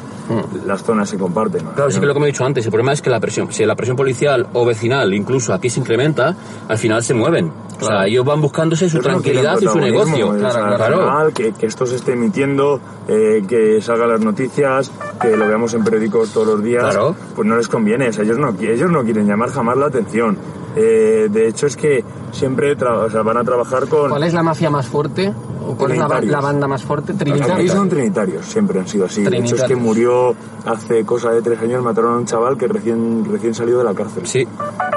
[0.66, 1.64] las zonas se comparten.
[1.64, 1.72] ¿no?
[1.72, 3.50] Claro, sí que lo que me he dicho antes, el problema es que la presión,
[3.50, 6.36] si la presión policial o vecinal incluso aquí se incrementa,
[6.68, 7.50] al final se mueven.
[7.80, 10.28] O sea, ellos van buscándose su no tranquilidad y quieren su negocio.
[10.30, 10.98] o sea, Claro, claro.
[10.98, 14.90] final, que, que esto se esté emitiendo, eh, que salgan las noticias,
[15.22, 17.14] que lo veamos en periódicos todos los días, Claro.
[17.36, 18.08] pues no les conviene.
[18.08, 20.36] O sea, ellos no, ellos no quieren llamar jamás la atención.
[20.80, 24.10] Eh, de hecho, es que siempre tra- o sea, van a trabajar con...
[24.10, 25.32] ¿Cuál es la mafia más fuerte?
[25.66, 27.14] ¿O cuál es la, banda más fuerte?
[27.14, 27.72] Trinitarios.
[27.72, 29.22] son trinitarios, siempre han sido así.
[29.24, 32.68] De hecho, es que murió hace cosa de tres años, mataron a un chaval que
[32.68, 34.24] recién, recién salió de la cárcel.
[34.26, 34.46] Sí.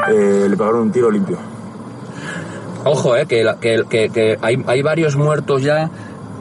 [0.10, 1.38] Eh, le pagaron un tiro limpio.
[2.86, 5.89] Ojo, eh, que, que- que hay, hay varios muertos ya,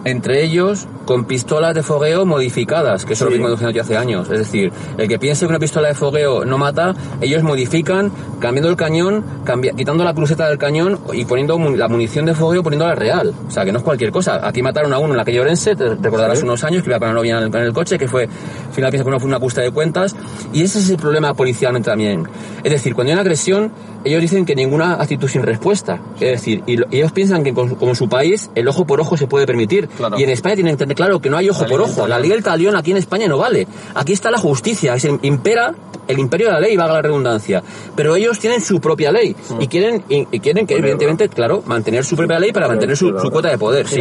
[0.05, 3.37] entre ellos con pistolas de fogueo modificadas, que eso es lo Sí.
[3.39, 4.31] que conduciendo yo hace años.
[4.31, 8.69] Es decir, el que piense que una pistola de fogueo no mata, ellos modifican, cambiando
[8.71, 12.63] el cañón, cambia- quitando la cruceta del cañón y poniendo mu- la munición de fogueo
[12.63, 13.35] poniéndola real.
[13.49, 14.47] O sea, que no es cualquier cosa.
[14.47, 16.45] Aquí mataron a uno en la calle Orense, te recordarás Sí.
[16.45, 18.73] unos años que iba con la novia en el, en el coche, que fue, al
[18.73, 20.15] final piensa que no fue una puesta de cuentas.
[20.53, 22.29] Y ese es el problema policialmente también.
[22.63, 23.73] Es decir, cuando hay una agresión,
[24.05, 25.99] ellos dicen que ninguna actitud sin respuesta.
[26.21, 29.17] Es decir, y, lo- y ellos piensan que como su país, el ojo por ojo
[29.17, 29.89] se puede permitir.
[29.89, 30.17] Claro.
[30.19, 32.07] Y en España tienen que tener claro que no hay ojo La por ojo.
[32.07, 33.67] La ley del talión aquí en España no vale.
[33.95, 35.75] Aquí está la justicia, es el- impera
[36.07, 37.63] el imperio de la ley, valga la redundancia.
[37.97, 42.05] Pero ellos tienen su propia ley y quieren y, y quieren que evidentemente, claro, mantener
[42.05, 44.01] su propia ley para mantener su, su cuota de poder, sí.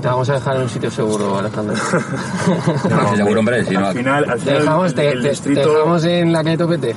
[0.00, 1.74] Te vamos a dejar en un sitio seguro, Alejandro.
[2.88, 5.28] No, sí, seguro, hombre, si no, al final, al Te final dejamos, te, el te-
[5.30, 5.60] distrito...
[5.62, 6.96] te dejamos en la calle Topete.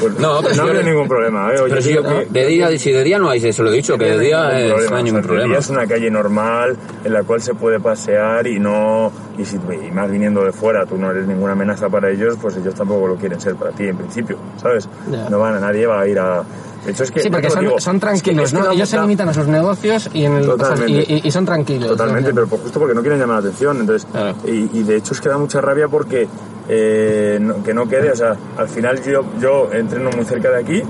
[0.00, 1.52] Pues, No, pero no le- ningún problema.
[1.52, 1.60] ¿eh?
[1.60, 3.74] Oye, Pero si, yo- que- de día, si de día no hay, eso lo he
[3.76, 4.72] dicho, que de no hay día ningún es- problema.
[4.72, 5.48] no hay O sea, ningún de problema.
[5.50, 9.56] día es una calle normal en la cual se puede pasear y no y, si,
[9.56, 13.06] y más viniendo de fuera tú no eres ninguna amenaza para ellos pues ellos tampoco
[13.08, 14.86] lo quieren ser para ti en principio sabes
[15.30, 16.42] no van a nadie va a ir a
[16.84, 18.72] de hecho es que Sí, porque son, digo, son es que- tranquilos, es que ¿no?
[18.72, 21.88] Ellos se limitan a sus negocios y, en el, o sea, y, y- son tranquilos.
[21.90, 22.34] Totalmente, ¿no?
[22.44, 23.78] pero justo porque no quieren llamar la atención.
[23.78, 24.34] Entonces, Claro.
[24.44, 26.26] y, y de hecho es que da mucha rabia porque
[26.74, 30.82] eh, que no quede, o sea, al final yo, yo entreno muy cerca de aquí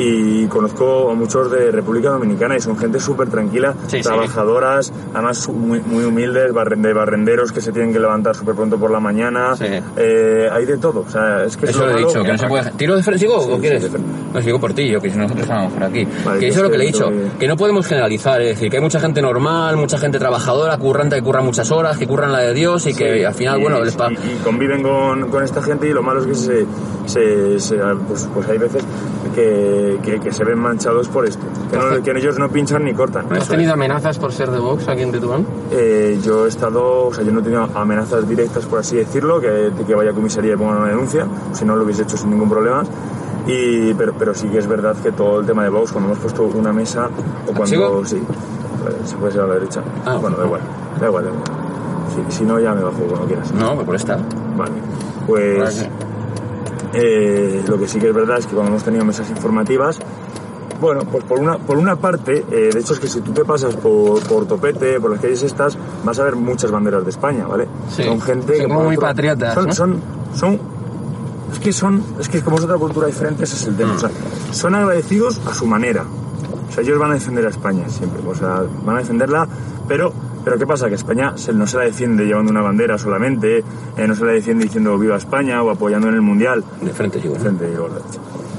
[0.00, 4.02] y conozco a muchos de República Dominicana y son gente súper tranquila, Sí, sí.
[4.02, 8.90] trabajadoras, además muy, muy humildes, de barrenderos que se tienen que levantar súper pronto por
[8.92, 9.56] la mañana.
[9.56, 9.64] Sí.
[9.96, 12.38] Eh, hay de todo, o sea, es que es Eso lo he dicho, que no
[12.38, 12.70] se puede...
[12.72, 13.18] ¿Tiro de frente?
[13.18, 13.90] ¿Sigo Sí, o quieres?
[14.32, 16.06] No, sigo por ti, yo, que si nosotros estamos por aquí.
[16.24, 18.50] Vale, que yo eso es lo que le he dicho, que no podemos generalizar, es
[18.50, 22.06] decir, que hay mucha gente normal, mucha gente trabajadora, currante, que curra muchas horas, que
[22.06, 24.82] curran la de Dios y que al final, y, bueno, les pa- y, y conviven
[24.82, 26.66] con, con esta gente y lo malo es que se,
[27.06, 28.84] se, se- pues, pues hay veces
[29.38, 32.92] que, que, que se ven manchados por esto que, no- que ellos no pinchan ni
[32.94, 35.46] cortan ¿Has tenido amenazas por ser de Vox aquí en Tetuán?
[35.70, 39.40] Eh, yo he estado, o sea, yo no he tenido amenazas directas, por así decirlo,
[39.40, 42.30] que, que vaya a comisaría y pongan una denuncia, si no lo hubiese hecho sin
[42.30, 42.82] ningún problema.
[43.46, 46.20] Y, pero, pero sí que es verdad que todo el tema de Vox, cuando hemos
[46.22, 47.08] puesto una mesa
[47.46, 47.66] o cuando...
[47.66, 48.04] ¿Sigo?
[48.04, 48.20] Sí,
[49.04, 49.82] se puede ser a la derecha.
[50.04, 50.18] Ah.
[50.20, 50.60] Bueno, da igual,
[51.00, 51.24] da igual.
[51.24, 51.44] da igual.
[52.30, 53.52] Si, si no, ya me bajo cuando quieras.
[53.52, 54.16] No, pues por esta.
[54.56, 54.72] Vale,
[55.26, 55.90] pues Vale.
[57.00, 59.98] Eh, lo que sí que es verdad es que cuando hemos tenido mesas informativas,
[60.80, 63.44] bueno, pues por una, por una parte, eh, de hecho es que si tú te
[63.44, 67.46] pasas por, por Topete, por las calles estas, vas a ver muchas banderas de España,
[67.46, 67.66] ¿vale?
[67.90, 68.04] Sí.
[68.04, 69.72] Son gente que como muy otro- patriotas, Son, ¿no?
[69.72, 70.00] son,
[70.34, 70.60] son,
[71.52, 73.94] es que son, es que como es otra cultura diferente, ese es el tema.
[73.94, 74.10] O sea,
[74.52, 76.04] son agradecidos a su manera.
[76.68, 78.20] O sea, ellos van a defender a España siempre.
[78.28, 79.48] O sea, van a defenderla,
[79.88, 80.12] pero,
[80.44, 80.88] pero ¿qué pasa?
[80.88, 83.58] Que España se- no se la defiende llevando una bandera solamente,
[83.96, 86.64] eh, no se la defiende diciendo viva España o apoyando en el Mundial.
[86.80, 87.34] De frente, digo.
[87.34, 87.88] De frente, digo.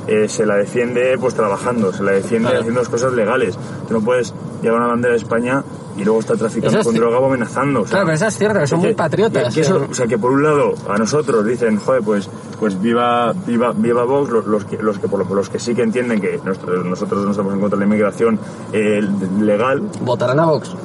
[0.07, 2.59] Eh, se la defiende pues trabajando, se la defiende Claro.
[2.61, 3.55] haciendo las cosas legales.
[3.87, 5.63] Tú no puedes llevar una bandera de España
[5.97, 7.81] y luego estar traficando es con droga o amenazando.
[7.81, 9.53] o sea, Claro, pero eso es cierto, que son muy patriotas.
[9.53, 12.27] que eso- o sea, que por un lado a nosotros dicen, joder, pues,
[12.59, 15.75] pues viva, viva, viva Vox, los, los que, los que por lo- los que sí
[15.75, 18.39] que entienden que nosotros, nosotros no estamos en contra de la inmigración
[18.73, 19.07] eh,
[19.39, 20.75] legal, Votarán a Vox.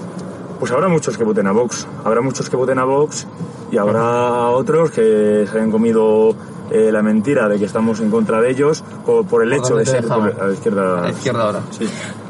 [0.59, 3.27] Pues habrá muchos que voten a Vox, habrá muchos que voten a Vox
[3.71, 6.35] y habrá otros que se hayan comido
[6.71, 9.77] eh, la mentira de que estamos en contra de ellos por, por el ¿Por hecho
[9.77, 10.99] de ser a la izquierda.
[10.99, 11.61] A la izquierda ahora.
[11.71, 11.87] Sí.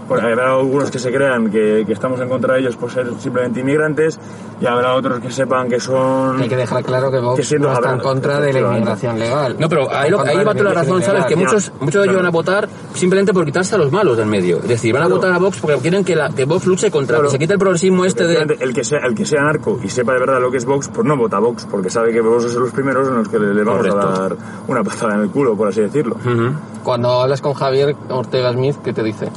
[0.09, 3.07] Porque habrá algunos que se crean que, que estamos en contra de ellos por ser
[3.19, 4.19] simplemente inmigrantes
[4.61, 6.41] y habrá otros que sepan que son...
[6.41, 9.19] Hay que dejar claro que Vox Que siendo- no está en contra de la inmigración
[9.19, 9.57] legal.
[9.59, 11.25] No, pero ahí, lo- ahí va toda la razón, ¿sabes?
[11.25, 14.27] Que muchos, muchos de ellos van a votar simplemente por quitarse a los malos del
[14.27, 14.59] medio.
[14.59, 17.17] Es decir, van a votar a Vox porque quieren que, la, que Vox luche contra,
[17.17, 17.29] Claro.
[17.29, 18.57] que se quite el progresismo este de...
[18.61, 20.89] El que, sea, el que sea narco y sepa de verdad lo que es Vox,
[20.89, 23.55] pues no vota Vox, porque sabe que Vox es los primeros en los que le,
[23.55, 24.01] le vamos Correcto.
[24.09, 24.37] a dar
[24.69, 26.17] una patada en el culo, por así decirlo.
[26.17, 26.53] Ujú.
[26.83, 29.29] Cuando hablas con Javier Ortega Smith, ¿qué te dice?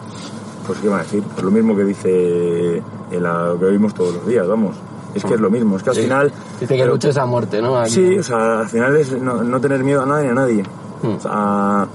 [0.67, 3.93] Pues qué van a decir, pues lo mismo que dice en la, lo que oímos
[3.93, 4.75] todos los días, vamos.
[5.15, 6.32] Es que es lo mismo, es que al final...
[6.60, 7.77] Dice que luches a muerte, ¿no?
[7.77, 7.91] Aquí.
[7.91, 10.63] Sí, o sea, al final es no, no tener miedo a nadie ni a nadie.
[11.01, 11.15] Hmm.
[11.15, 11.88] O sea,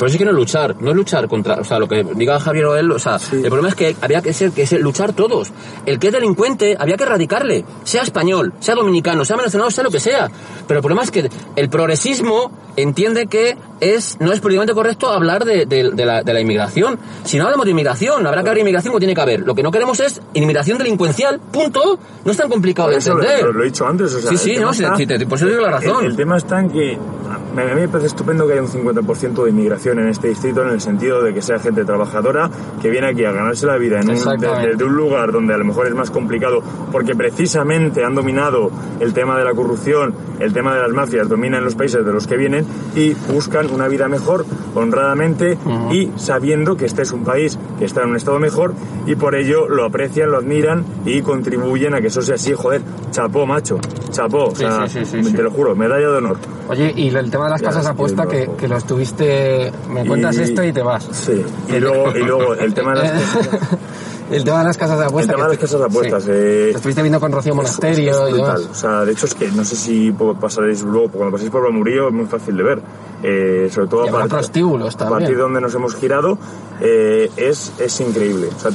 [0.00, 2.64] Pero sí que no es luchar, no luchar contra, o sea, lo que diga Javier
[2.64, 5.52] o él, o sea, el problema es que había que ser, que ser, luchar todos.
[5.86, 9.90] El que es delincuente había que erradicarle, sea español, sea dominicano, sea venezolano, sea lo
[9.90, 10.30] que sea.
[10.66, 15.44] Pero el problema es que el progresismo entiende que es, no es políticamente correcto hablar
[15.44, 16.98] de, de- de la, de la inmigración.
[17.24, 19.40] Si no hablamos de inmigración, habrá que haber inmigración como tiene que haber.
[19.40, 21.98] Lo que no queremos es inmigración delincuencial, punto.
[22.24, 23.42] No es tan complicado de entender.
[23.44, 24.14] lo- lo he dicho antes.
[24.14, 26.04] O sea, Sí, sí, no, sí, está- sí, te- por eso digo la razón.
[26.04, 29.44] El, el tema está en que a mí me parece estupendo que haya un 50%
[29.44, 32.50] de inmigración en este distrito en el sentido de que sea gente trabajadora
[32.80, 34.68] que viene aquí a ganarse la vida en un, Exactamente.
[34.68, 38.70] de, de un lugar donde a lo mejor es más complicado porque precisamente han dominado
[39.00, 42.26] el tema de la corrupción, el tema de las mafias, dominan los países de los
[42.26, 45.58] que vienen y buscan una vida mejor, honradamente
[45.90, 48.74] y sabiendo que este es un país que está en un estado mejor
[49.06, 52.82] y por ello lo aprecian, lo admiran y contribuyen a que eso sea así, joder,
[53.10, 53.78] chapó macho,
[54.10, 56.36] chapó, o Sí, sea, sí, sí, te lo juro, medalla de honor.
[56.68, 59.72] Oye, y el tema de las Ya, casas apuesta, que, que lo estuviste...
[59.88, 61.08] Me cuentas Y- esto y te vas.
[61.12, 63.12] Sí, y luego, y luego el tema de las
[64.30, 65.32] el tema de las casas de El apuesta.
[65.32, 66.30] tema de las casas de apuestas, sí.
[66.32, 68.60] eh, estuviste viendo con Rocío Es- Monasterio es y demás.
[68.70, 72.08] O sea, de hecho es que no sé si pasaréis luego, cuando paséis por Bamurillo
[72.08, 72.82] es muy fácil de ver.
[73.22, 74.64] Eh, sobre todo Y a partir,
[74.98, 76.38] a partir de donde nos hemos girado,
[76.80, 78.48] eh, es, es increíble.
[78.56, 78.70] O sea,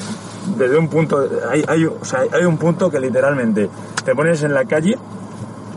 [0.58, 3.70] desde un punto, hay, hay, o sea, hay un punto que literalmente
[4.04, 4.98] te pones en la calle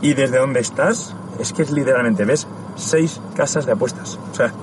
[0.01, 4.19] y desde donde estás, es que es literalmente, ves seis casas de apuestas.
[4.31, 4.53] O sea,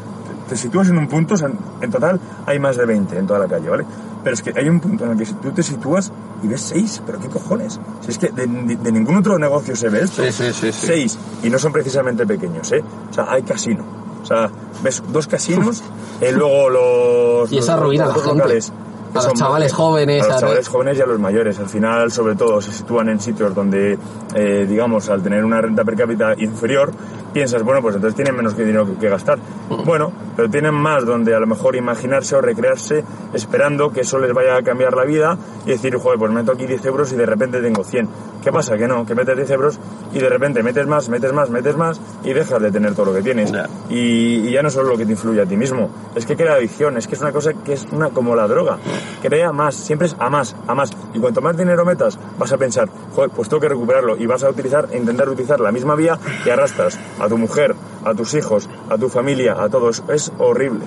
[0.49, 3.39] te sitúas en un punto, o sea, en total hay más de 20 en toda
[3.41, 3.85] la calle, ¿vale?
[4.23, 7.01] Pero es que hay un punto en el que tú te sitúas y ves seis,
[7.07, 7.79] pero qué cojones.
[8.01, 10.23] Si es que de, de- de ningún otro negocio se ve esto.
[10.25, 11.19] Sí, sí, sí, sí.
[11.45, 12.83] Y no son precisamente pequeños, ¿eh?
[13.11, 13.85] O sea, hay casino.
[14.23, 14.51] O sea,
[14.83, 15.83] ves dos casinos,
[16.21, 17.53] y luego los...
[17.53, 18.39] Y eso los- arruina a los la gente.
[18.39, 18.73] locales,
[19.13, 21.59] que A los chavales jóvenes, A los chavales jóvenes y a los mayores.
[21.61, 23.97] Al final, sobre todo, se sitúan en sitios donde,
[24.35, 26.91] eh, digamos, al tener una renta per cápita inferior,
[27.37, 29.39] piensas, bueno, pues entonces tienen menos que dinero que, que gastar.
[29.85, 34.33] Bueno, pero tienen más donde a lo mejor imaginarse o recrearse esperando que eso les
[34.33, 37.27] vaya a cambiar la vida y decir, joder, pues meto aquí 10 euros y de
[37.27, 38.09] repente tengo 100.
[38.43, 38.79] ¿Qué pasa?
[38.79, 39.79] Que no, que metes 10 euros
[40.15, 43.15] y de repente metes más, metes más, metes más y dejas de tener todo lo
[43.15, 43.53] que tienes.
[43.91, 46.55] Y, y ya no solo lo que te influye a ti mismo, es que crea
[46.55, 48.79] adicción, es que es una cosa que es una como la droga.
[49.21, 50.91] Crea más, siempre es a más, a más.
[51.13, 54.17] Y cuanto más dinero metas, vas a pensar, joder, pues tengo que recuperarlo.
[54.17, 58.15] Y vas a utilizar, intentar utilizar la misma vía que arrastras a tu mujer, a
[58.15, 60.03] tus hijos, a tu familia, a todos.
[60.09, 60.85] Es horrible.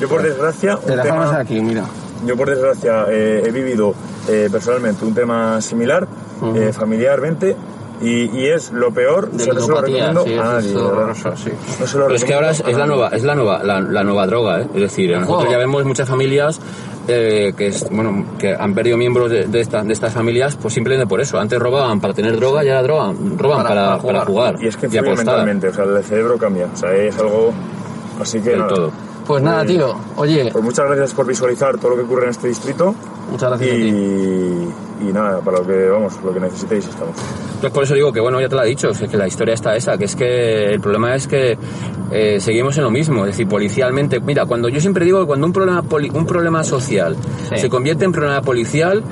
[0.00, 1.84] Yo por desgracia, Te tema- aquí, mira.
[2.26, 3.94] yo por desgracia eh, he vivido
[4.28, 6.06] eh, personalmente un tema similar,
[6.54, 7.56] eh, familiarmente,
[8.02, 10.76] y, y es lo peor, o De sea, no se lo recomiendo sí, a nadie.
[10.76, 11.50] horroroso, sí.
[11.80, 13.80] No se lo Pero es que ahora es, es la nueva, es la nueva, la,
[13.80, 14.66] la nueva droga, ¿eh?
[14.74, 16.60] Es decir, nosotros ya vemos muchas familias
[17.08, 20.74] eh, que es, bueno que han perdido miembros de, de, esta- de estas familias pues
[20.74, 21.38] simplemente por eso.
[21.40, 24.14] Antes robaban para tener droga y ahora drogan, roban Para- para, para jugar.
[24.14, 27.52] para jugar Y es que mentalmente, o sea, el cerebro cambia, o sea, es algo
[28.20, 28.74] Así que Del nada.
[28.74, 28.92] todo.
[29.30, 29.94] Pues nada, Eh, tío.
[30.16, 32.94] Oye, Pues muchas gracias por visualizar todo lo que ocurre en este distrito
[33.30, 33.88] muchas gracias a ti.
[35.02, 37.14] y, nada, para lo que vamos, lo que necesitéis estamos.
[37.60, 39.54] Pues por eso digo que, bueno, ya te lo he dicho, es que la historia
[39.54, 41.56] está esa, que es que el problema es que
[42.10, 44.18] eh, seguimos en lo mismo, es decir, policialmente.
[44.20, 47.16] Mira, cuando yo siempre digo que cuando un problema, poli- un problema social
[47.50, 47.56] Sí.
[47.58, 49.02] se convierte en problema policial,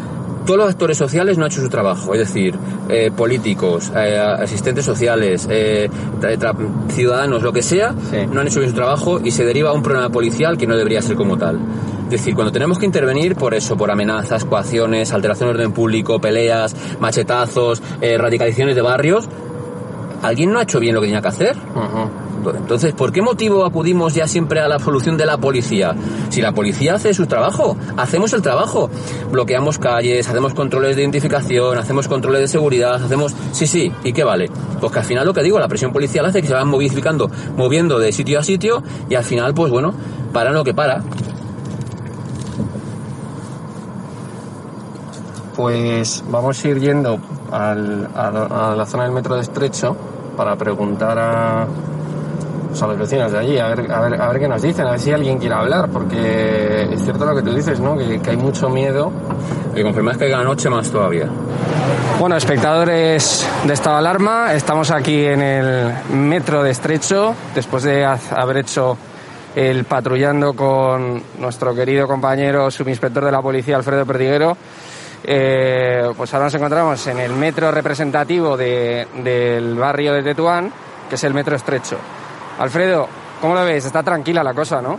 [0.48, 2.54] todos los actores sociales no han hecho su trabajo, es decir,
[2.88, 5.90] eh, políticos, eh, asistentes sociales, eh,
[6.88, 8.16] ciudadanos, lo que sea, Sí.
[8.32, 10.74] no han hecho bien su trabajo y se deriva a un problema policial que no
[10.74, 11.58] debería ser como tal.
[12.04, 16.18] Es decir, cuando tenemos que intervenir por eso, por amenazas, coacciones, alteración de orden público,
[16.18, 19.28] peleas, machetazos, eh, radicalizaciones de barrios,
[20.22, 21.56] ¿alguien no ha hecho bien lo que tenía que hacer?
[22.56, 25.94] Entonces, ¿por qué motivo acudimos ya siempre a la solución de la policía?
[26.28, 28.90] Si la policía hace su trabajo, hacemos el trabajo.
[29.30, 33.34] Bloqueamos calles, hacemos controles de identificación, hacemos controles de seguridad, hacemos...
[33.52, 34.50] Sí, sí, ¿y qué vale?
[34.80, 37.30] Pues que al final lo que digo, la presión policial hace que se van modificando,
[37.56, 39.94] moviendo de sitio a sitio y al final, pues bueno,
[40.32, 41.02] paran lo que para.
[45.56, 47.18] Pues vamos a ir yendo
[47.50, 49.96] a, a la zona del metro de Estrecho
[50.36, 51.66] para preguntar a,
[52.68, 54.86] pues a los vecinos de allí, a ver, a, ver, a ver qué nos dicen,
[54.86, 57.96] a ver si alguien quiere hablar, porque es cierto lo que tú dices, ¿no?
[57.96, 59.10] Que, que hay mucho miedo.
[59.74, 59.82] Y
[60.18, 61.26] caiga la noche, más todavía.
[62.18, 68.04] Bueno, espectadores de estado de alarma, estamos aquí en el metro de Estrecho, después de
[68.04, 68.96] haber hecho
[69.54, 74.56] el patrullando con nuestro querido compañero subinspector de la policía, Alfredo Perdiguero.
[75.24, 80.70] Eh, pues ahora nos encontramos en el metro representativo de- del barrio de Tetuán,
[81.08, 81.96] que es el metro Estrecho.
[82.58, 83.08] Alfredo,
[83.40, 83.84] ¿cómo lo ves?
[83.84, 84.98] Está tranquila la cosa, ¿no?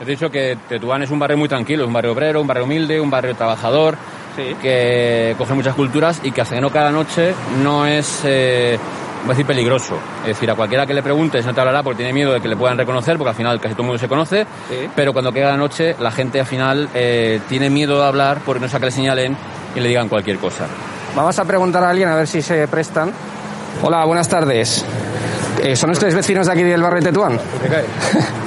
[0.00, 2.64] He dicho que Tetuán es un barrio muy tranquilo, es un barrio obrero, un barrio
[2.64, 3.96] humilde, un barrio trabajador,
[4.36, 4.54] Sí.
[4.60, 7.32] que coge muchas culturas y que hasta que no cada noche
[7.62, 8.78] no es, eh,
[9.22, 9.96] voy a decir, peligroso.
[10.22, 12.48] Es decir, a cualquiera que le preguntes no te hablará porque tiene miedo de que
[12.48, 14.90] le puedan reconocer, porque al final casi todo el mundo se conoce, Sí.
[14.94, 18.60] pero cuando queda la noche la gente al final eh, tiene miedo de hablar porque
[18.60, 19.34] no sea que le señalen
[19.74, 20.66] y le digan cualquier cosa.
[21.14, 23.10] Vamos a preguntar a alguien a ver si se prestan.
[23.82, 24.84] Hola, buenas tardes.
[25.62, 27.38] Eh, ¿Son ustedes vecinos de aquí del barrio de Tetuán?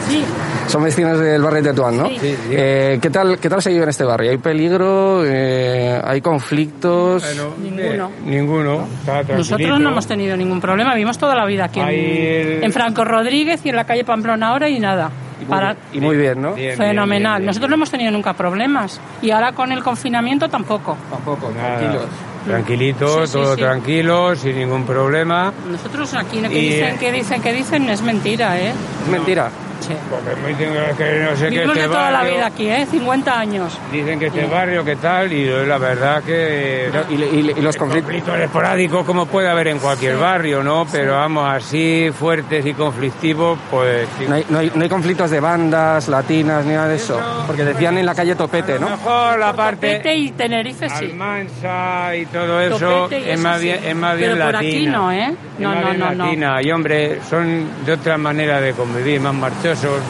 [0.09, 0.25] Sí,
[0.67, 2.07] Son vecinos del barrio de Tetuán, ¿no?
[2.07, 2.17] Sí.
[2.19, 4.31] Sí, Eh, ¿qué, tal, ¿Qué tal se vive en este barrio?
[4.31, 5.21] ¿Hay peligro?
[5.23, 7.23] Eh, ¿Hay conflictos?
[7.61, 8.09] ninguno.
[8.25, 8.73] Ninguno.
[9.01, 9.37] Está tranquilito.
[9.37, 12.71] Nosotros no hemos tenido ningún problema, vivimos toda la vida aquí en, Ahí el- en
[12.73, 15.11] Franco Rodríguez y en la calle Pamplona ahora y nada.
[15.47, 16.53] Para, Y muy bien, ¿no?
[16.53, 17.33] Bien, bien, fenomenal.
[17.33, 17.45] bien, bien.
[17.45, 20.97] Nosotros no hemos tenido nunca problemas y ahora con el confinamiento tampoco.
[21.09, 21.77] Tampoco, Nada.
[21.77, 22.05] tranquilos.
[22.49, 23.61] Tranquilito, Sí, sí, todo sí.
[23.61, 25.53] tranquilo, sin ningún problema.
[25.69, 28.69] Nosotros aquí lo que Y, dicen, que dicen, que dicen es mentira, ¿eh?
[29.03, 29.49] Es mentira.
[29.79, 29.93] Sí.
[30.09, 32.85] Porque me dicen que no sé qué este de toda la barrio- vida aquí, ¿eh?
[32.89, 33.77] 50 años.
[33.91, 36.89] Dicen que este barrio, que tal, y la verdad que...
[37.09, 38.09] ¿Y, y- y los conflictos?
[38.09, 40.21] Conflictos esporádicos como puede haber en cualquier Sí.
[40.21, 40.85] barrio, ¿no?
[40.91, 44.07] Pero vamos, así fuertes y conflictivos, pues...
[44.27, 47.17] No hay, no, hay, no hay conflictos de bandas, latinas, ni nada de eso.
[47.19, 48.89] Eso- Porque decían en la calle Topete, A lo ¿no?
[48.97, 49.87] mejor la parte...
[49.97, 51.05] Topete y Tenerife sí.
[51.05, 53.63] Almansa y todo eso y es eso más sí.
[53.65, 54.77] bien es más bien Pero por latina.
[54.77, 55.25] aquí no, ¿eh?
[55.29, 56.25] Es No, no, no, no.
[56.25, 56.61] latina.
[56.61, 59.33] Y hombre, son de otra manera de convivir, más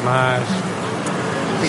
[0.05, 0.39] más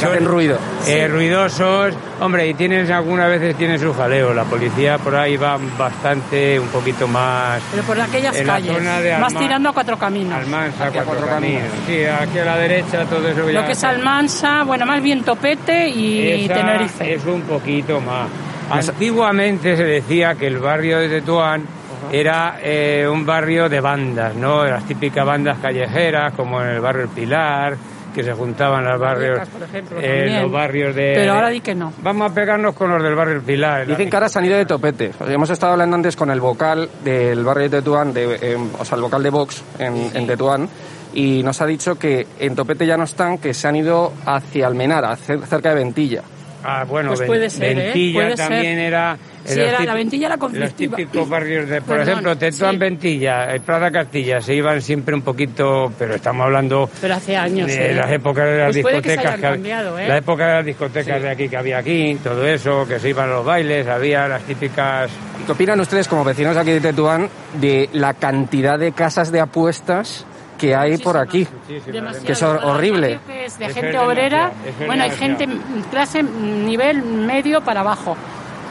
[0.03, 0.57] hacen ruido.
[0.87, 1.94] eh, ruidosos.
[2.20, 4.33] Hombre, y tienen algunas veces tienen su jaleo.
[4.33, 8.76] La policía por ahí va bastante, un poquito más Pero por aquellas En la calles.
[8.76, 10.35] zona de Más tirando a cuatro caminos.
[10.38, 11.62] Almansa, a cuatro, cuatro caminos.
[11.64, 11.87] caminos.
[11.87, 15.03] Sí, aquí a la derecha todo eso que Lo ya- que es Almansa, bueno, más
[15.03, 17.14] bien Topete y Esa Tenerife.
[17.14, 18.29] Es un poquito más.
[18.70, 21.64] Antiguamente se decía que el barrio de Tetuán
[22.12, 24.64] era eh, un barrio de bandas, ¿no?
[24.64, 27.76] Las típicas bandas callejeras, como en el barrio El Pilar,
[28.14, 31.12] que se juntaban los barrios, Vallecas, por ejemplo, eh, los barrios de...
[31.14, 31.92] Pero ahora di que no.
[32.02, 33.86] Vamos a pegarnos con los del barrio El Pilar.
[33.86, 35.12] Dicen que ahora se han ido de topete.
[35.20, 38.56] O sea, hemos estado hablando antes con el vocal del barrio de Tetuán, de, eh,
[38.78, 40.68] o sea, el vocal de Vox en, en Tetuán,
[41.14, 44.66] y nos ha dicho que en topete ya no están, que se han ido hacia
[44.66, 46.22] Almenara, cer- cerca de Ventilla.
[46.62, 47.82] Ah, bueno, Pues Ven- puede ser, ¿eh?
[47.86, 48.36] Ventilla ser.
[48.36, 49.16] también era...
[49.44, 50.96] Sí, los era- la Ventilla era Los conflictiva.
[50.98, 51.80] típicos barrios de...
[51.80, 52.76] Por Perdón, ejemplo, Tetuán, sí.
[52.76, 55.90] Ventilla, el Plaza Castilla, se iban siempre un poquito...
[55.98, 57.94] Pero estamos hablando Pero hace años, de ¿eh?
[57.94, 60.08] las épocas de las Pues puede que se discotecas hayan hab- cambiado, ¿eh?
[60.08, 63.30] la época de las discotecas de aquí que había aquí todo eso que se iban
[63.30, 65.10] a los bailes había las típicas
[65.42, 69.40] ¿Y ¿Qué opinan ustedes, como vecinos aquí de Tetuán, de la cantidad de casas de
[69.40, 70.26] apuestas
[70.60, 71.46] que hay por aquí?
[71.86, 72.26] Demasiado.
[72.26, 73.14] Que es hor- horrible.
[73.16, 74.52] Barrio que es de gente obrera.
[74.86, 75.48] Bueno, hay gente
[75.90, 78.16] clase nivel medio para abajo.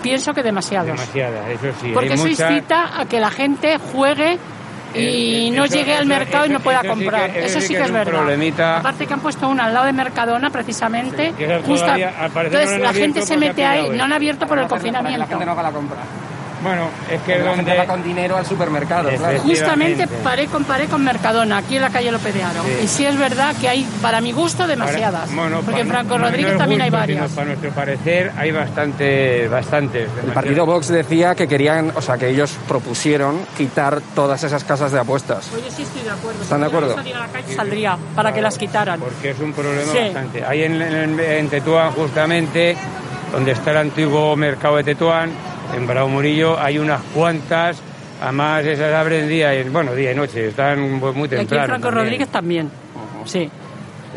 [0.04, 0.98] Pienso que demasiados.
[1.00, 1.12] eso
[1.82, 4.38] sí Porque hay eso muchas- incita a que la gente juegue
[4.96, 7.30] y Eh, no eso- llegue al eso- mercado y no pueda eso sí que- comprar.
[7.32, 8.14] eso eso sí sí que es verdad.
[8.14, 8.78] problemita.
[8.78, 11.34] Aparte que han puesto una al lado de Mercadona precisamente.
[11.34, 15.26] todavía, no Entonces la gente se mete ahí, no han abierto por el confinamiento.
[15.26, 15.98] haga la compra.
[16.62, 17.78] Bueno, es que La gente donde...
[17.78, 19.40] va con dinero al supermercado, claro.
[19.40, 22.64] Justamente paré comparé con Mercadona, aquí en la calle López de Aro.
[22.64, 22.72] Sí.
[22.84, 25.30] Y sí es verdad que hay, para mi gusto, demasiadas.
[25.30, 27.32] Ahora, bueno, porque en Franco no- no Rodríguez también hay varias.
[27.32, 30.10] Para nuestro parecer hay bastante, bastantes.
[30.26, 34.92] El partido Vox decía que querían, o sea, que ellos propusieron quitar todas esas casas
[34.92, 35.50] de apuestas.
[35.56, 36.42] Oye, sí estoy de acuerdo.
[36.42, 36.96] ¿Están de Si acuerdo?
[36.96, 39.00] salir a la calle, saldría para que las quitaran.
[39.00, 39.98] Porque es un problema Sí.
[40.00, 40.44] bastante.
[40.46, 42.76] Ahí en, en, en Tetuán, justamente,
[43.32, 45.32] donde está el antiguo mercado de Tetuán,
[45.76, 47.82] en Bravo Murillo, hay unas cuantas.
[48.22, 51.64] Además, esas abren día y, bueno, día y noche, están muy Y aquí temprano.
[51.64, 51.94] en Franco también.
[52.06, 52.70] Rodríguez también.
[53.26, 53.50] Sí.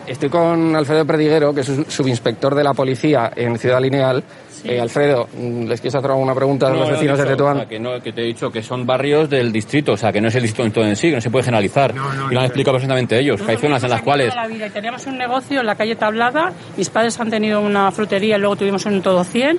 [0.07, 4.25] Estoy con Alfredo Perdiguero, que es un subinspector de la policía en Ciudad Lineal.
[4.65, 7.29] Eh, Alfredo, mm, ¿les quieres hacer alguna pregunta a los No, no, vecinos he de
[7.31, 7.57] Tetuán?
[7.57, 10.13] o sea, que, no, que te he dicho que son barrios del distrito, o sea,
[10.13, 11.93] que no es el distrito en sí, que no se puede generalizar.
[12.31, 14.35] y lo han explicado perfectamente ellos, que hay zonas en las cuales...
[14.35, 16.53] La vida y teníamos un negocio en la calle Tablada.
[16.77, 19.59] Mis padres han tenido una frutería y luego tuvimos un todo 100.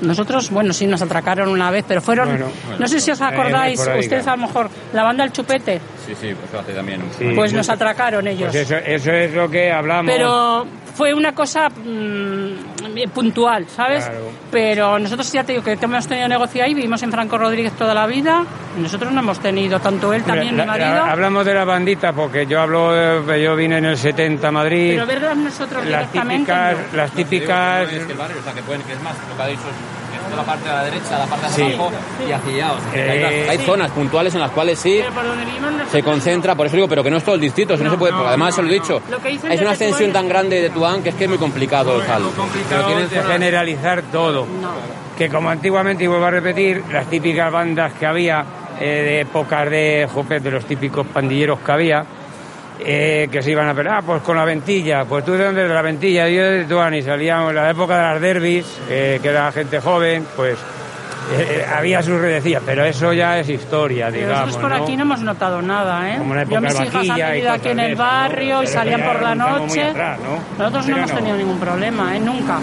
[0.00, 2.46] Nosotros, bueno, sí nos atracaron una vez, pero fueron, Bueno,
[2.78, 5.80] no sé si os eh, acordáis, ahí, ustedes a lo mejor, la banda El Chupete,
[6.06, 7.02] Sí, sí, pues lo hace también.
[7.18, 7.32] Sí.
[7.34, 8.50] pues nos atracaron ellos.
[8.50, 10.10] Pues eso, eso es lo que hablamos.
[10.10, 10.66] Pero
[10.98, 14.04] fue una cosa mm, puntual, ¿sabes?
[14.04, 14.24] Claro.
[14.50, 17.94] Pero nosotros ya te digo que hemos tenido negocio ahí, vivimos en Franco Rodríguez toda
[17.94, 18.44] la vida.
[18.76, 21.04] y Nosotros no hemos tenido, tanto él también, La- mi la- marido.
[21.04, 22.90] hablamos de la bandita porque yo hablo,
[23.32, 24.94] eh, yo vine en el 70 a Madrid.
[24.94, 26.50] pero verdad nosotros las directamente.
[26.52, 26.96] típicas, no.
[26.96, 27.92] las típicas.
[27.92, 29.60] Es que el barrio, o sea, que, pueden, que es más, lo que ha dicho
[29.62, 29.97] es toda
[30.38, 31.62] la parte de la derecha, la parte de Sí.
[31.74, 31.90] abajo
[32.26, 32.32] y
[32.92, 35.00] que hay, Eh, hay zonas puntuales en las cuales sí
[35.90, 37.98] se concentra, por eso digo, pero que no es todo el distrito, no, No, se
[37.98, 40.28] puede, no, porque además no, se lo he dicho, Lo que es una extensión tan
[40.28, 42.30] grande de Tuán que es que es muy complicado el saldo.
[42.68, 44.46] Pero de zonas- generalizar todo.
[44.46, 44.70] No.
[45.16, 48.44] Que como antiguamente, y vuelvo a repetir, las típicas bandas que había
[48.80, 52.04] eh, de épocas de, jope, de los típicos pandilleros que había,
[52.80, 55.62] eh, que se iban a ver, ah, pues con la ventilla, pues tú de dónde
[55.62, 59.28] de la ventilla, yo de y salíamos en la época de las derbis, eh, que
[59.28, 60.58] era gente joven, pues
[61.30, 64.46] eh, eh, había sus redecillas, pero eso ya es historia, Pero digamos.
[64.46, 64.84] nosotros por ¿no?
[64.84, 66.18] aquí no hemos notado nada, ¿eh?
[66.18, 69.02] Como en la Yo época mis hijas han vivido aquí en el barrio y salían
[69.02, 69.82] por la noche.
[69.84, 70.38] atrás, ¿no?
[70.58, 72.20] Nosotros no hemos tenido ningún problema, ¿eh?
[72.20, 72.58] Nunca.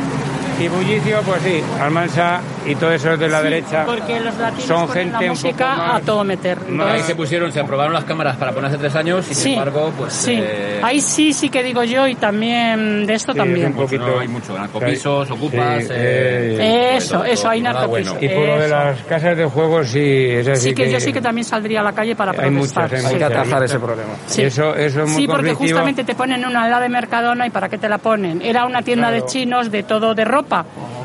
[0.58, 3.84] Y bullicio, pues sí, Almansa y todo eso de la Sí, derecha.
[3.86, 6.58] Porque los latinos son gente la un poco música más- a todo meter.
[6.60, 9.44] Ahí Entonces, se pusieron, se aprobaron las cámaras para poner hace tres años y sin
[9.44, 10.14] sí, embargo, pues...
[10.14, 10.40] sí.
[10.42, 13.66] eh, Ahí sí, sí que digo yo y también de esto Sí, también.
[13.68, 14.08] es un poquito.
[14.08, 15.84] no hay mucho, narcopisos, Sí, ocupas...
[15.84, 18.14] sí, eh, eh, Eso, todo, eso, hay narcopisos.
[18.18, 18.34] bueno.
[18.34, 20.00] Y por lo de las casas de juegos, sí,
[20.30, 22.84] es así Sí que yo sí que también saldría a la calle para Hay protestar.
[22.86, 23.14] muchas, hay sí.
[23.14, 24.14] Hay que atajar ese problema.
[24.26, 24.44] Sí.
[24.44, 25.80] Eso, eso es muy Sí, porque conflictivo.
[25.80, 28.42] justamente te ponen una lado de Mercadona y ¿para qué te la ponen?
[28.42, 29.26] Era una tienda Claro.
[29.26, 30.45] de chinos de todo de ropa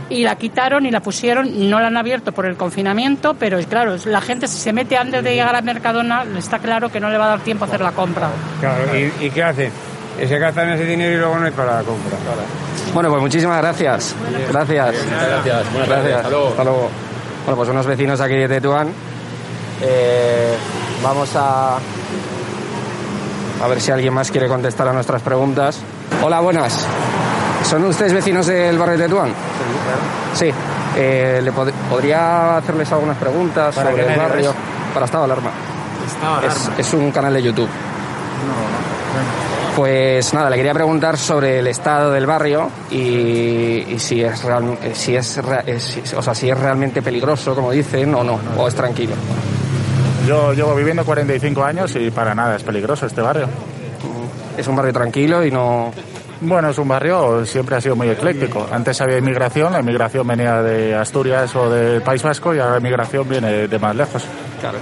[0.08, 3.66] y la quitaron y la pusieron, no la han abierto por el confinamiento, pero es
[3.66, 7.10] claro, la gente si se mete antes de llegar a Mercadona, está claro que no
[7.10, 8.28] le va a dar tiempo a hacer la compra.
[8.60, 9.72] Claro, ¿y, y qué hacen?
[10.18, 12.16] Se gastan ese dinero y luego no hay para la compra.
[12.92, 14.14] Bueno, pues muchísimas gracias.
[14.50, 14.94] Gracias.
[14.94, 15.72] Muchas gracias.
[15.72, 16.04] Buenas tardes.
[16.12, 16.26] Gracias.
[16.50, 16.90] Hasta luego.
[17.44, 18.88] Bueno, pues unos vecinos aquí de Tetuán.
[19.82, 20.56] Eh,
[21.02, 21.78] vamos a.
[23.62, 25.80] A ver si alguien más quiere contestar a nuestras preguntas.
[26.22, 26.86] Hola, buenas.
[27.70, 29.30] ¿Son ustedes vecinos del barrio de Tetuán?
[30.34, 30.50] Sí.
[30.96, 34.52] Eh, ¿le pod- ¿Podría hacerles algunas preguntas ¿Para sobre el barrio?
[34.92, 35.50] Para Estado Alarma.
[36.06, 37.68] Estaba Es, es un canal de YouTube.
[39.76, 42.96] Pues nada, le quería preguntar sobre el estado del barrio y,
[43.88, 47.70] y si es real- si es, rea- si- o sea, si es realmente peligroso, como
[47.70, 49.12] dicen, o no, o es tranquilo.
[50.26, 53.46] Yo llevo viviendo 45 años y para nada es peligroso este barrio.
[54.58, 55.92] Es un barrio tranquilo y no.
[56.42, 58.66] Bueno, es un barrio, siempre ha sido muy ecléctico.
[58.72, 62.78] Antes había inmigración, la inmigración venía de Asturias o del País Vasco y ahora la
[62.78, 64.24] inmigración viene de más lejos.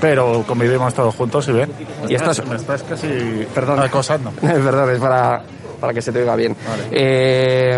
[0.01, 1.71] Pero convivimos todos juntos y bien.
[2.09, 3.09] Y estás- Me estás casi
[3.55, 3.81] Perdón.
[3.81, 4.31] acosando.
[4.41, 5.43] Perdón, es para,
[5.81, 6.55] para que se te oiga bien.
[6.93, 7.77] Eh,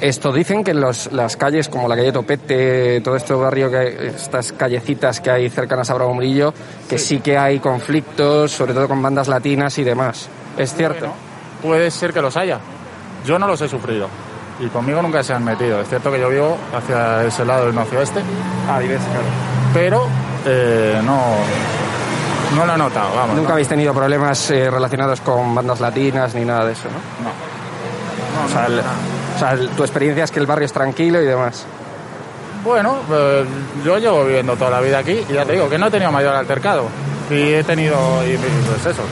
[0.00, 3.96] esto dicen que los, las calles como la calle Topete, todo este barrio, que hay-
[4.14, 6.54] estas callecitas que hay cercanas a Bravo Murillo,
[6.88, 10.28] que sí que hay conflictos, sobre todo con bandas latinas y demás.
[10.56, 11.12] ¿Es cierto?
[11.62, 12.58] Puede ser que los haya.
[13.24, 14.08] Yo no los he sufrido.
[14.60, 15.80] Y conmigo nunca se han metido.
[15.80, 18.20] Es cierto que yo vivo hacia ese lado del noroeste,
[18.68, 19.24] Ah, vives, claro.
[19.72, 20.06] pero
[20.46, 21.18] eh, no,
[22.56, 23.14] no lo he notado.
[23.16, 23.52] Vamos, Nunca ¿no?
[23.54, 27.28] habéis tenido problemas eh, relacionados con bandas latinas ni nada de eso, ¿no?
[27.28, 28.46] No.
[28.46, 31.26] O sea, el- o sea, el- tu experiencia es que el barrio es tranquilo y
[31.26, 31.64] demás.
[32.64, 33.46] Bueno, pues,
[33.84, 36.12] yo llevo viviendo toda la vida aquí y ya te digo que no he tenido
[36.12, 36.84] mayor altercado.
[37.30, 37.96] Y he tenido,
[38.26, 39.02] y pues eso,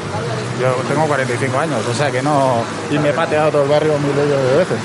[0.60, 2.62] yo tengo 45 años, o sea que no...
[2.90, 4.78] Y me he pateado todo el barrio mil de veces.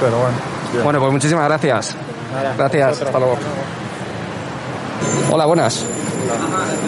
[0.00, 0.36] Pero bueno.
[0.72, 0.84] bien.
[0.84, 1.96] Bueno, pues muchísimas gracias.
[2.56, 3.36] Gracias, hasta luego.
[5.30, 5.84] Hola, buenas.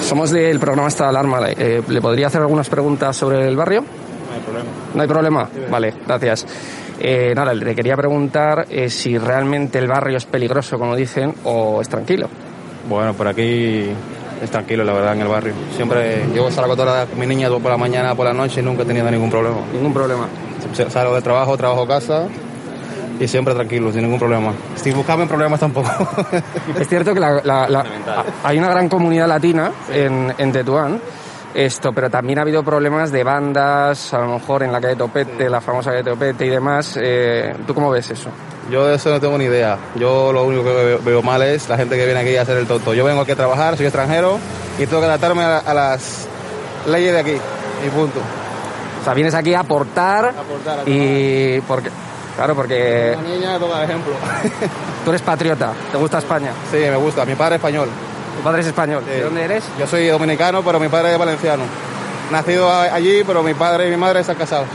[0.00, 1.40] Somos del programa Esta Alarma.
[1.50, 3.82] Eh, ¿Le podría hacer algunas preguntas sobre el barrio?
[3.82, 4.70] No hay problema.
[4.94, 5.48] ¿No hay problema?
[5.70, 6.46] Vale, gracias.
[6.98, 11.80] Eh, nada, le quería preguntar eh, si realmente el barrio es peligroso, como dicen, o
[11.80, 12.28] es tranquilo.
[12.88, 13.90] Bueno, por aquí
[14.42, 15.54] es tranquilo, la verdad, en el barrio.
[15.76, 18.86] Siempre yo salgo toda mi niña por la mañana, por la noche y nunca he
[18.86, 19.58] tenido ningún problema.
[19.72, 20.28] Ningún problema.
[20.88, 22.26] Salgo de trabajo, trabajo casa
[23.20, 24.52] y siempre tranquilo, sin ningún problema.
[24.74, 25.90] Sin buscarme problemas tampoco.
[26.78, 27.84] es cierto que la, la, la,
[28.42, 31.00] hay una gran comunidad latina en, en Tetuán.
[31.54, 35.50] Esto, pero también ha habido problemas de bandas, a lo mejor en la calle Topete,
[35.50, 36.98] la famosa calle Topete y demás.
[37.00, 38.30] Eh, ¿Tú cómo ves eso?
[38.70, 39.76] Yo de eso no tengo ni idea.
[39.96, 42.56] Yo lo único que veo, veo, mal es la gente que viene aquí a hacer
[42.56, 42.94] el tonto.
[42.94, 44.38] Yo vengo aquí a trabajar, soy extranjero
[44.78, 46.26] y tengo que adaptarme a, a las
[46.86, 47.36] leyes de aquí.
[47.86, 48.20] Y punto.
[49.00, 51.90] O sea, vienes aquí a aportar, aportar a y porque
[52.36, 54.12] claro, porque Una niña toma ejemplo.
[55.04, 56.52] tú eres patriota, te gusta España.
[56.70, 57.24] sí, me gusta.
[57.24, 57.88] Mi padre es español.
[58.36, 59.02] Tu padre es español.
[59.04, 59.10] Sí.
[59.14, 59.64] ¿De dónde eres?
[59.78, 61.64] Yo soy dominicano, pero mi padre es valenciano.
[62.30, 64.68] Nacido allí, pero mi padre y mi madre están casados.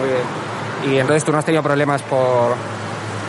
[0.00, 0.94] Muy bien.
[0.96, 2.56] Y entonces tú no has tenido problemas por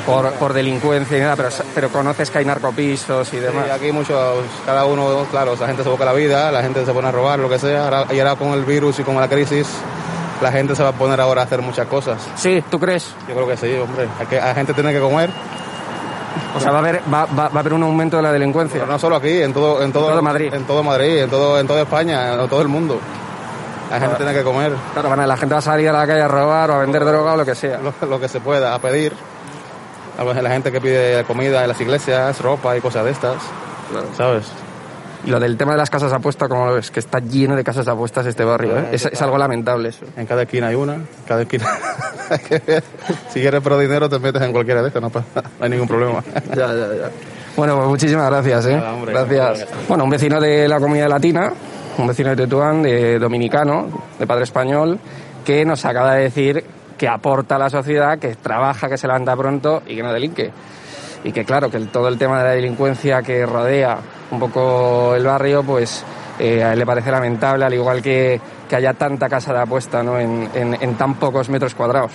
[0.06, 3.66] por, por delincuencia y nada, pero, pero conoces que hay narcopisos y demás.
[3.66, 4.18] Sí, aquí muchos,
[4.66, 7.40] cada uno, claro, la gente se busca la vida, la gente se pone a robar,
[7.40, 7.86] lo que sea.
[7.86, 9.68] Ahora- Y ahora con el virus y con la crisis,
[10.42, 12.22] la gente se va a poner ahora a hacer muchas cosas.
[12.36, 13.14] Sí, ¿tú crees?
[13.28, 14.08] Yo creo que sí, hombre.
[14.20, 15.30] Hay que, la gente tiene que comer.
[16.56, 18.80] O sea, va a haber, va, va- va a haber un aumento de la delincuencia.
[18.80, 20.54] Pero no solo aquí, en todo, en todo, todo Madrid.
[20.54, 23.00] En todo Madrid, en todo, en toda España, en todo el mundo.
[23.92, 26.22] La gente tiene que comer Claro, a- la gente va a salir a la calle
[26.22, 27.78] a robar o a vender droga o lo que sea.
[27.80, 29.14] lo, lo que se pueda, a pedir.
[30.18, 33.36] La gente que pide comida en las iglesias, ropa y cosas de estas.
[34.18, 34.46] ¿Sabes?
[35.26, 37.56] Y lo del tema de las casas de apuesta, como lo ves, que está lleno
[37.56, 38.90] de casas de apuestas este barrio, ¿eh?
[38.92, 40.06] es, es algo lamentable eso.
[40.16, 40.98] En cada esquina hay una,
[41.28, 41.66] cada esquina.
[43.30, 45.88] si quieres por dinero te metes en cualquiera de estas, no, pasa- no hay ningún
[45.88, 46.24] problema.
[46.56, 47.10] Ya, ya, ya.
[47.58, 48.76] Bueno, pues muchísimas gracias, ¿eh?
[48.76, 49.14] Nada, hombre.
[49.14, 49.68] gracias.
[49.88, 51.52] Bueno, un vecino de la comunidad latina,
[51.98, 53.88] un vecino de Tetuán, de dominicano,
[54.20, 55.00] de padre español,
[55.44, 56.64] que nos acaba de decir
[56.98, 60.52] que aporta a la sociedad, que trabaja, que se levanta pronto y que no delinque.
[61.24, 63.98] Y que claro, que todo el tema de la delincuencia que rodea
[64.32, 66.04] un poco el barrio, pues
[66.40, 68.40] eh, le parece lamentable, al igual que,
[68.70, 70.20] que haya tanta casa de apuesta ¿no?
[70.20, 72.12] en, en- en tan pocos metros cuadrados.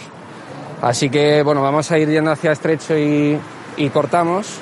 [0.83, 3.39] Así que, bueno, vamos a ir yendo hacia Estrecho y,
[3.77, 4.59] y cortamos.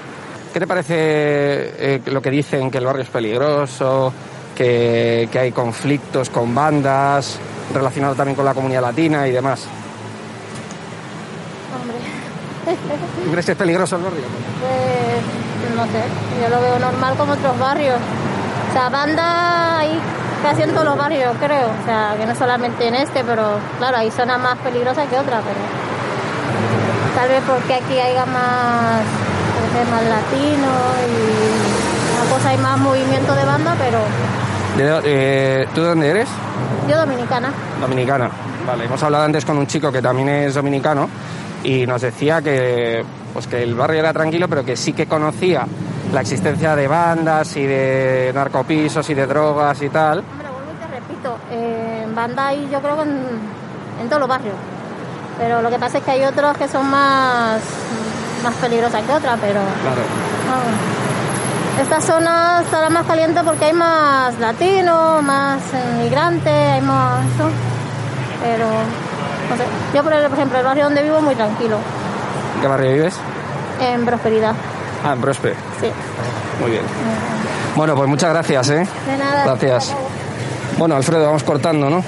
[0.53, 4.13] ¿Qué te parece eh, lo que dicen, que el barrio es peligroso,
[4.57, 7.39] que, que hay conflictos con bandas,
[7.75, 9.69] relacionado también con la comunidad latina y demás?
[13.25, 14.23] ¿Tú crees que es peligroso el barrio?
[14.61, 16.03] pues no sé,
[16.43, 17.97] yo lo veo normal como otros barrios.
[18.71, 19.99] O sea, banda hay
[20.43, 21.69] casi en todos los barrios, creo.
[21.69, 25.43] O sea, que no solamente en este, pero claro, hay zonas más peligrosas que otras,
[25.43, 25.59] pero
[27.17, 29.03] tal vez porque aquí haya más,
[29.75, 30.69] ser más latino
[31.07, 33.99] y una cosa hay más movimiento de banda, pero
[34.77, 36.29] ¿De dó- eh, ¿Tú de dónde eres?
[36.89, 37.51] yo dominicana.
[37.81, 38.31] Dominicana.
[38.67, 41.09] Vale, hemos hablado antes con un chico que también es dominicano
[41.69, 43.05] y nos decía que,
[43.35, 45.67] pues que el barrio era tranquilo, pero que sí que conocía
[46.15, 50.21] la existencia de bandas y de narcopisos y de drogas y tal.
[50.21, 53.19] Hombre, vuelvo y te repito, eh, en banda hay yo creo que en,
[54.01, 54.55] en todos los barrios.
[55.39, 57.61] Pero lo que pasa es que hay otros que son más,
[58.43, 60.03] más peligrosas que otras, pero Claro.
[61.83, 67.49] Esta zona estará más caliente porque hay más latinos, más eh, migrantes, hay más eso.
[68.43, 68.67] Pero,
[69.51, 69.63] no sé.
[69.95, 71.79] Yo, por ejemplo, el barrio donde vivo es muy tranquilo,
[72.57, 73.15] ¿En qué barrio vives?
[73.81, 74.55] en prosperidad.
[75.05, 75.55] Ah, en Prospe.
[75.81, 75.91] Sí.
[76.61, 76.83] Muy bien.
[77.77, 78.87] Bueno, pues muchas gracias, ¿eh?
[79.07, 79.45] De nada.
[79.45, 79.95] Gracias.
[80.77, 82.03] Bueno, Alfredo, vamos cortando, ¿no?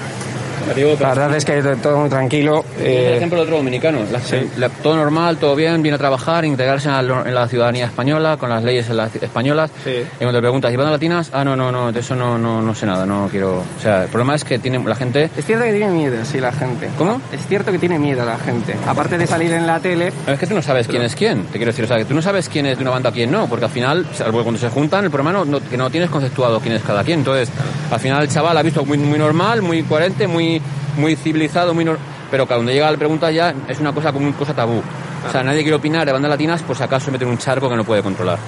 [1.01, 2.65] La verdad es que todo muy tranquilo.
[2.79, 4.01] El eh, ejemplo de otro dominicano.
[4.11, 4.21] La-
[4.57, 8.37] la- todo normal, todo bien, viene a trabajar, integrarse en la, en la ciudadanía española,
[8.37, 8.87] con las leyes
[9.23, 9.71] españolas.
[9.85, 9.91] Sí.
[9.91, 11.31] Y cuando le preguntas, ¿y bandas latinas?
[11.33, 13.59] Ah, no, no, no, de eso no, no, no sé nada, no quiero...
[13.59, 15.31] O sea, el problema es que tiene la gente...
[15.37, 16.89] es cierto que tiene miedo, sí, la gente.
[16.99, 17.21] ¿Cómo?
[17.33, 18.75] Es cierto que tiene miedo la gente.
[18.87, 21.59] Aparte de salir en la tele, Es que tú no sabes quién es quién, te
[21.59, 23.47] quiero decir, o sea, que tú no sabes quién es de una banda quién no,
[23.47, 26.75] porque al final, cuando se juntan, el problema no, no- que no tienes conceptuado quién
[26.75, 27.21] es cada quien.
[27.21, 27.49] Entonces,
[27.91, 30.50] al final el chaval ha visto muy, muy normal, muy coherente, muy,
[30.97, 31.85] muy civilizado, muy
[32.31, 34.81] pero cuando llega la pregunta ya es una cosa como una cosa tabú.
[35.27, 37.39] O sea, nadie quiere opinar de bandas latinas por si acaso se mete en un
[37.39, 38.39] charco que no puede controlar.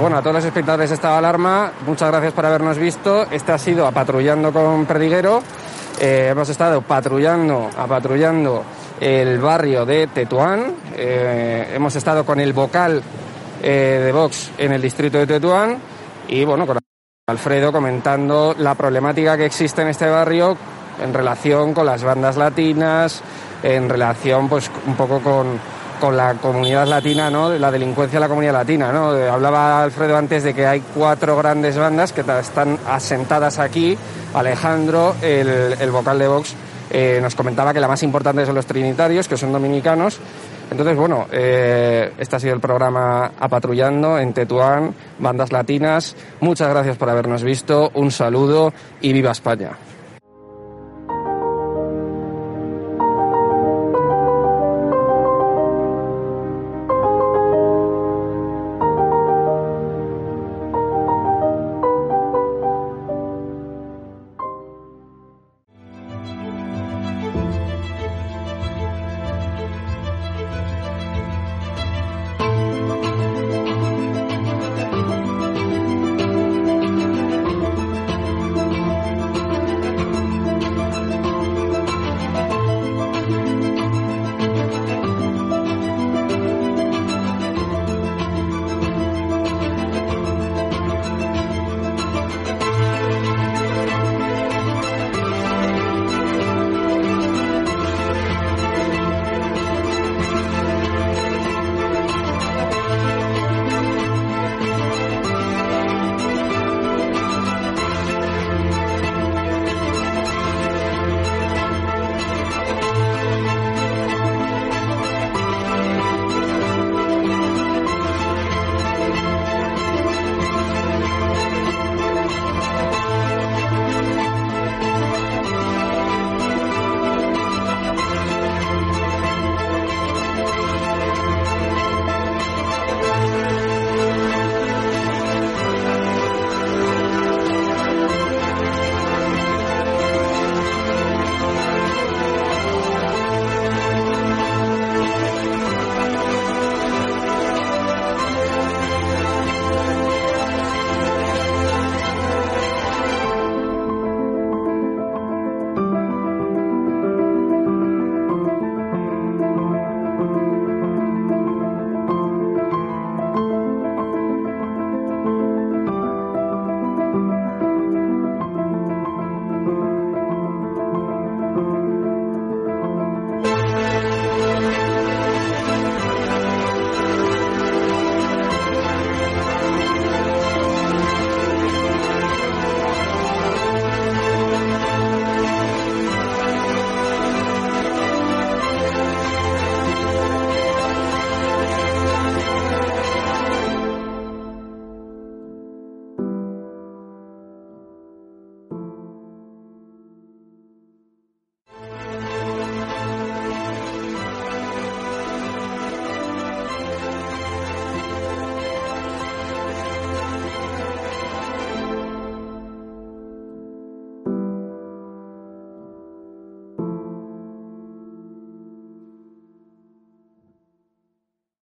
[0.00, 3.26] Bueno, a todos los espectadores de Estado de Alarma, muchas gracias por habernos visto.
[3.30, 5.42] Este ha sido Apatrullando con Perdiguero.
[6.00, 8.64] Eh, hemos estado patrullando, apatrullando
[8.98, 10.74] el barrio de Tetuán.
[10.96, 13.02] Eh, hemos estado con el vocal
[13.62, 15.76] eh, de Vox en el distrito de Tetuán.
[16.28, 16.78] Y bueno, con
[17.28, 20.56] Alfredo comentando la problemática que existe en este barrio
[21.02, 23.22] en relación con las bandas latinas,
[23.62, 25.58] en relación pues un poco con,
[26.00, 27.50] con la comunidad latina, ¿no?
[27.50, 29.16] La delincuencia de la comunidad latina, ¿no?
[29.16, 33.96] Eh, Hablaba Alfredo antes de que hay cuatro grandes bandas que están asentadas aquí.
[34.34, 36.54] Alejandro, el, el vocal de Vox,
[36.90, 40.18] eh, nos comentaba que la más importante son los trinitarios, que son dominicanos,
[40.70, 46.14] Entonces, bueno, eh, este ha sido el programa Apatrullando en Tetuán, bandas latinas.
[46.40, 49.70] Muchas gracias por habernos visto, un saludo y viva España.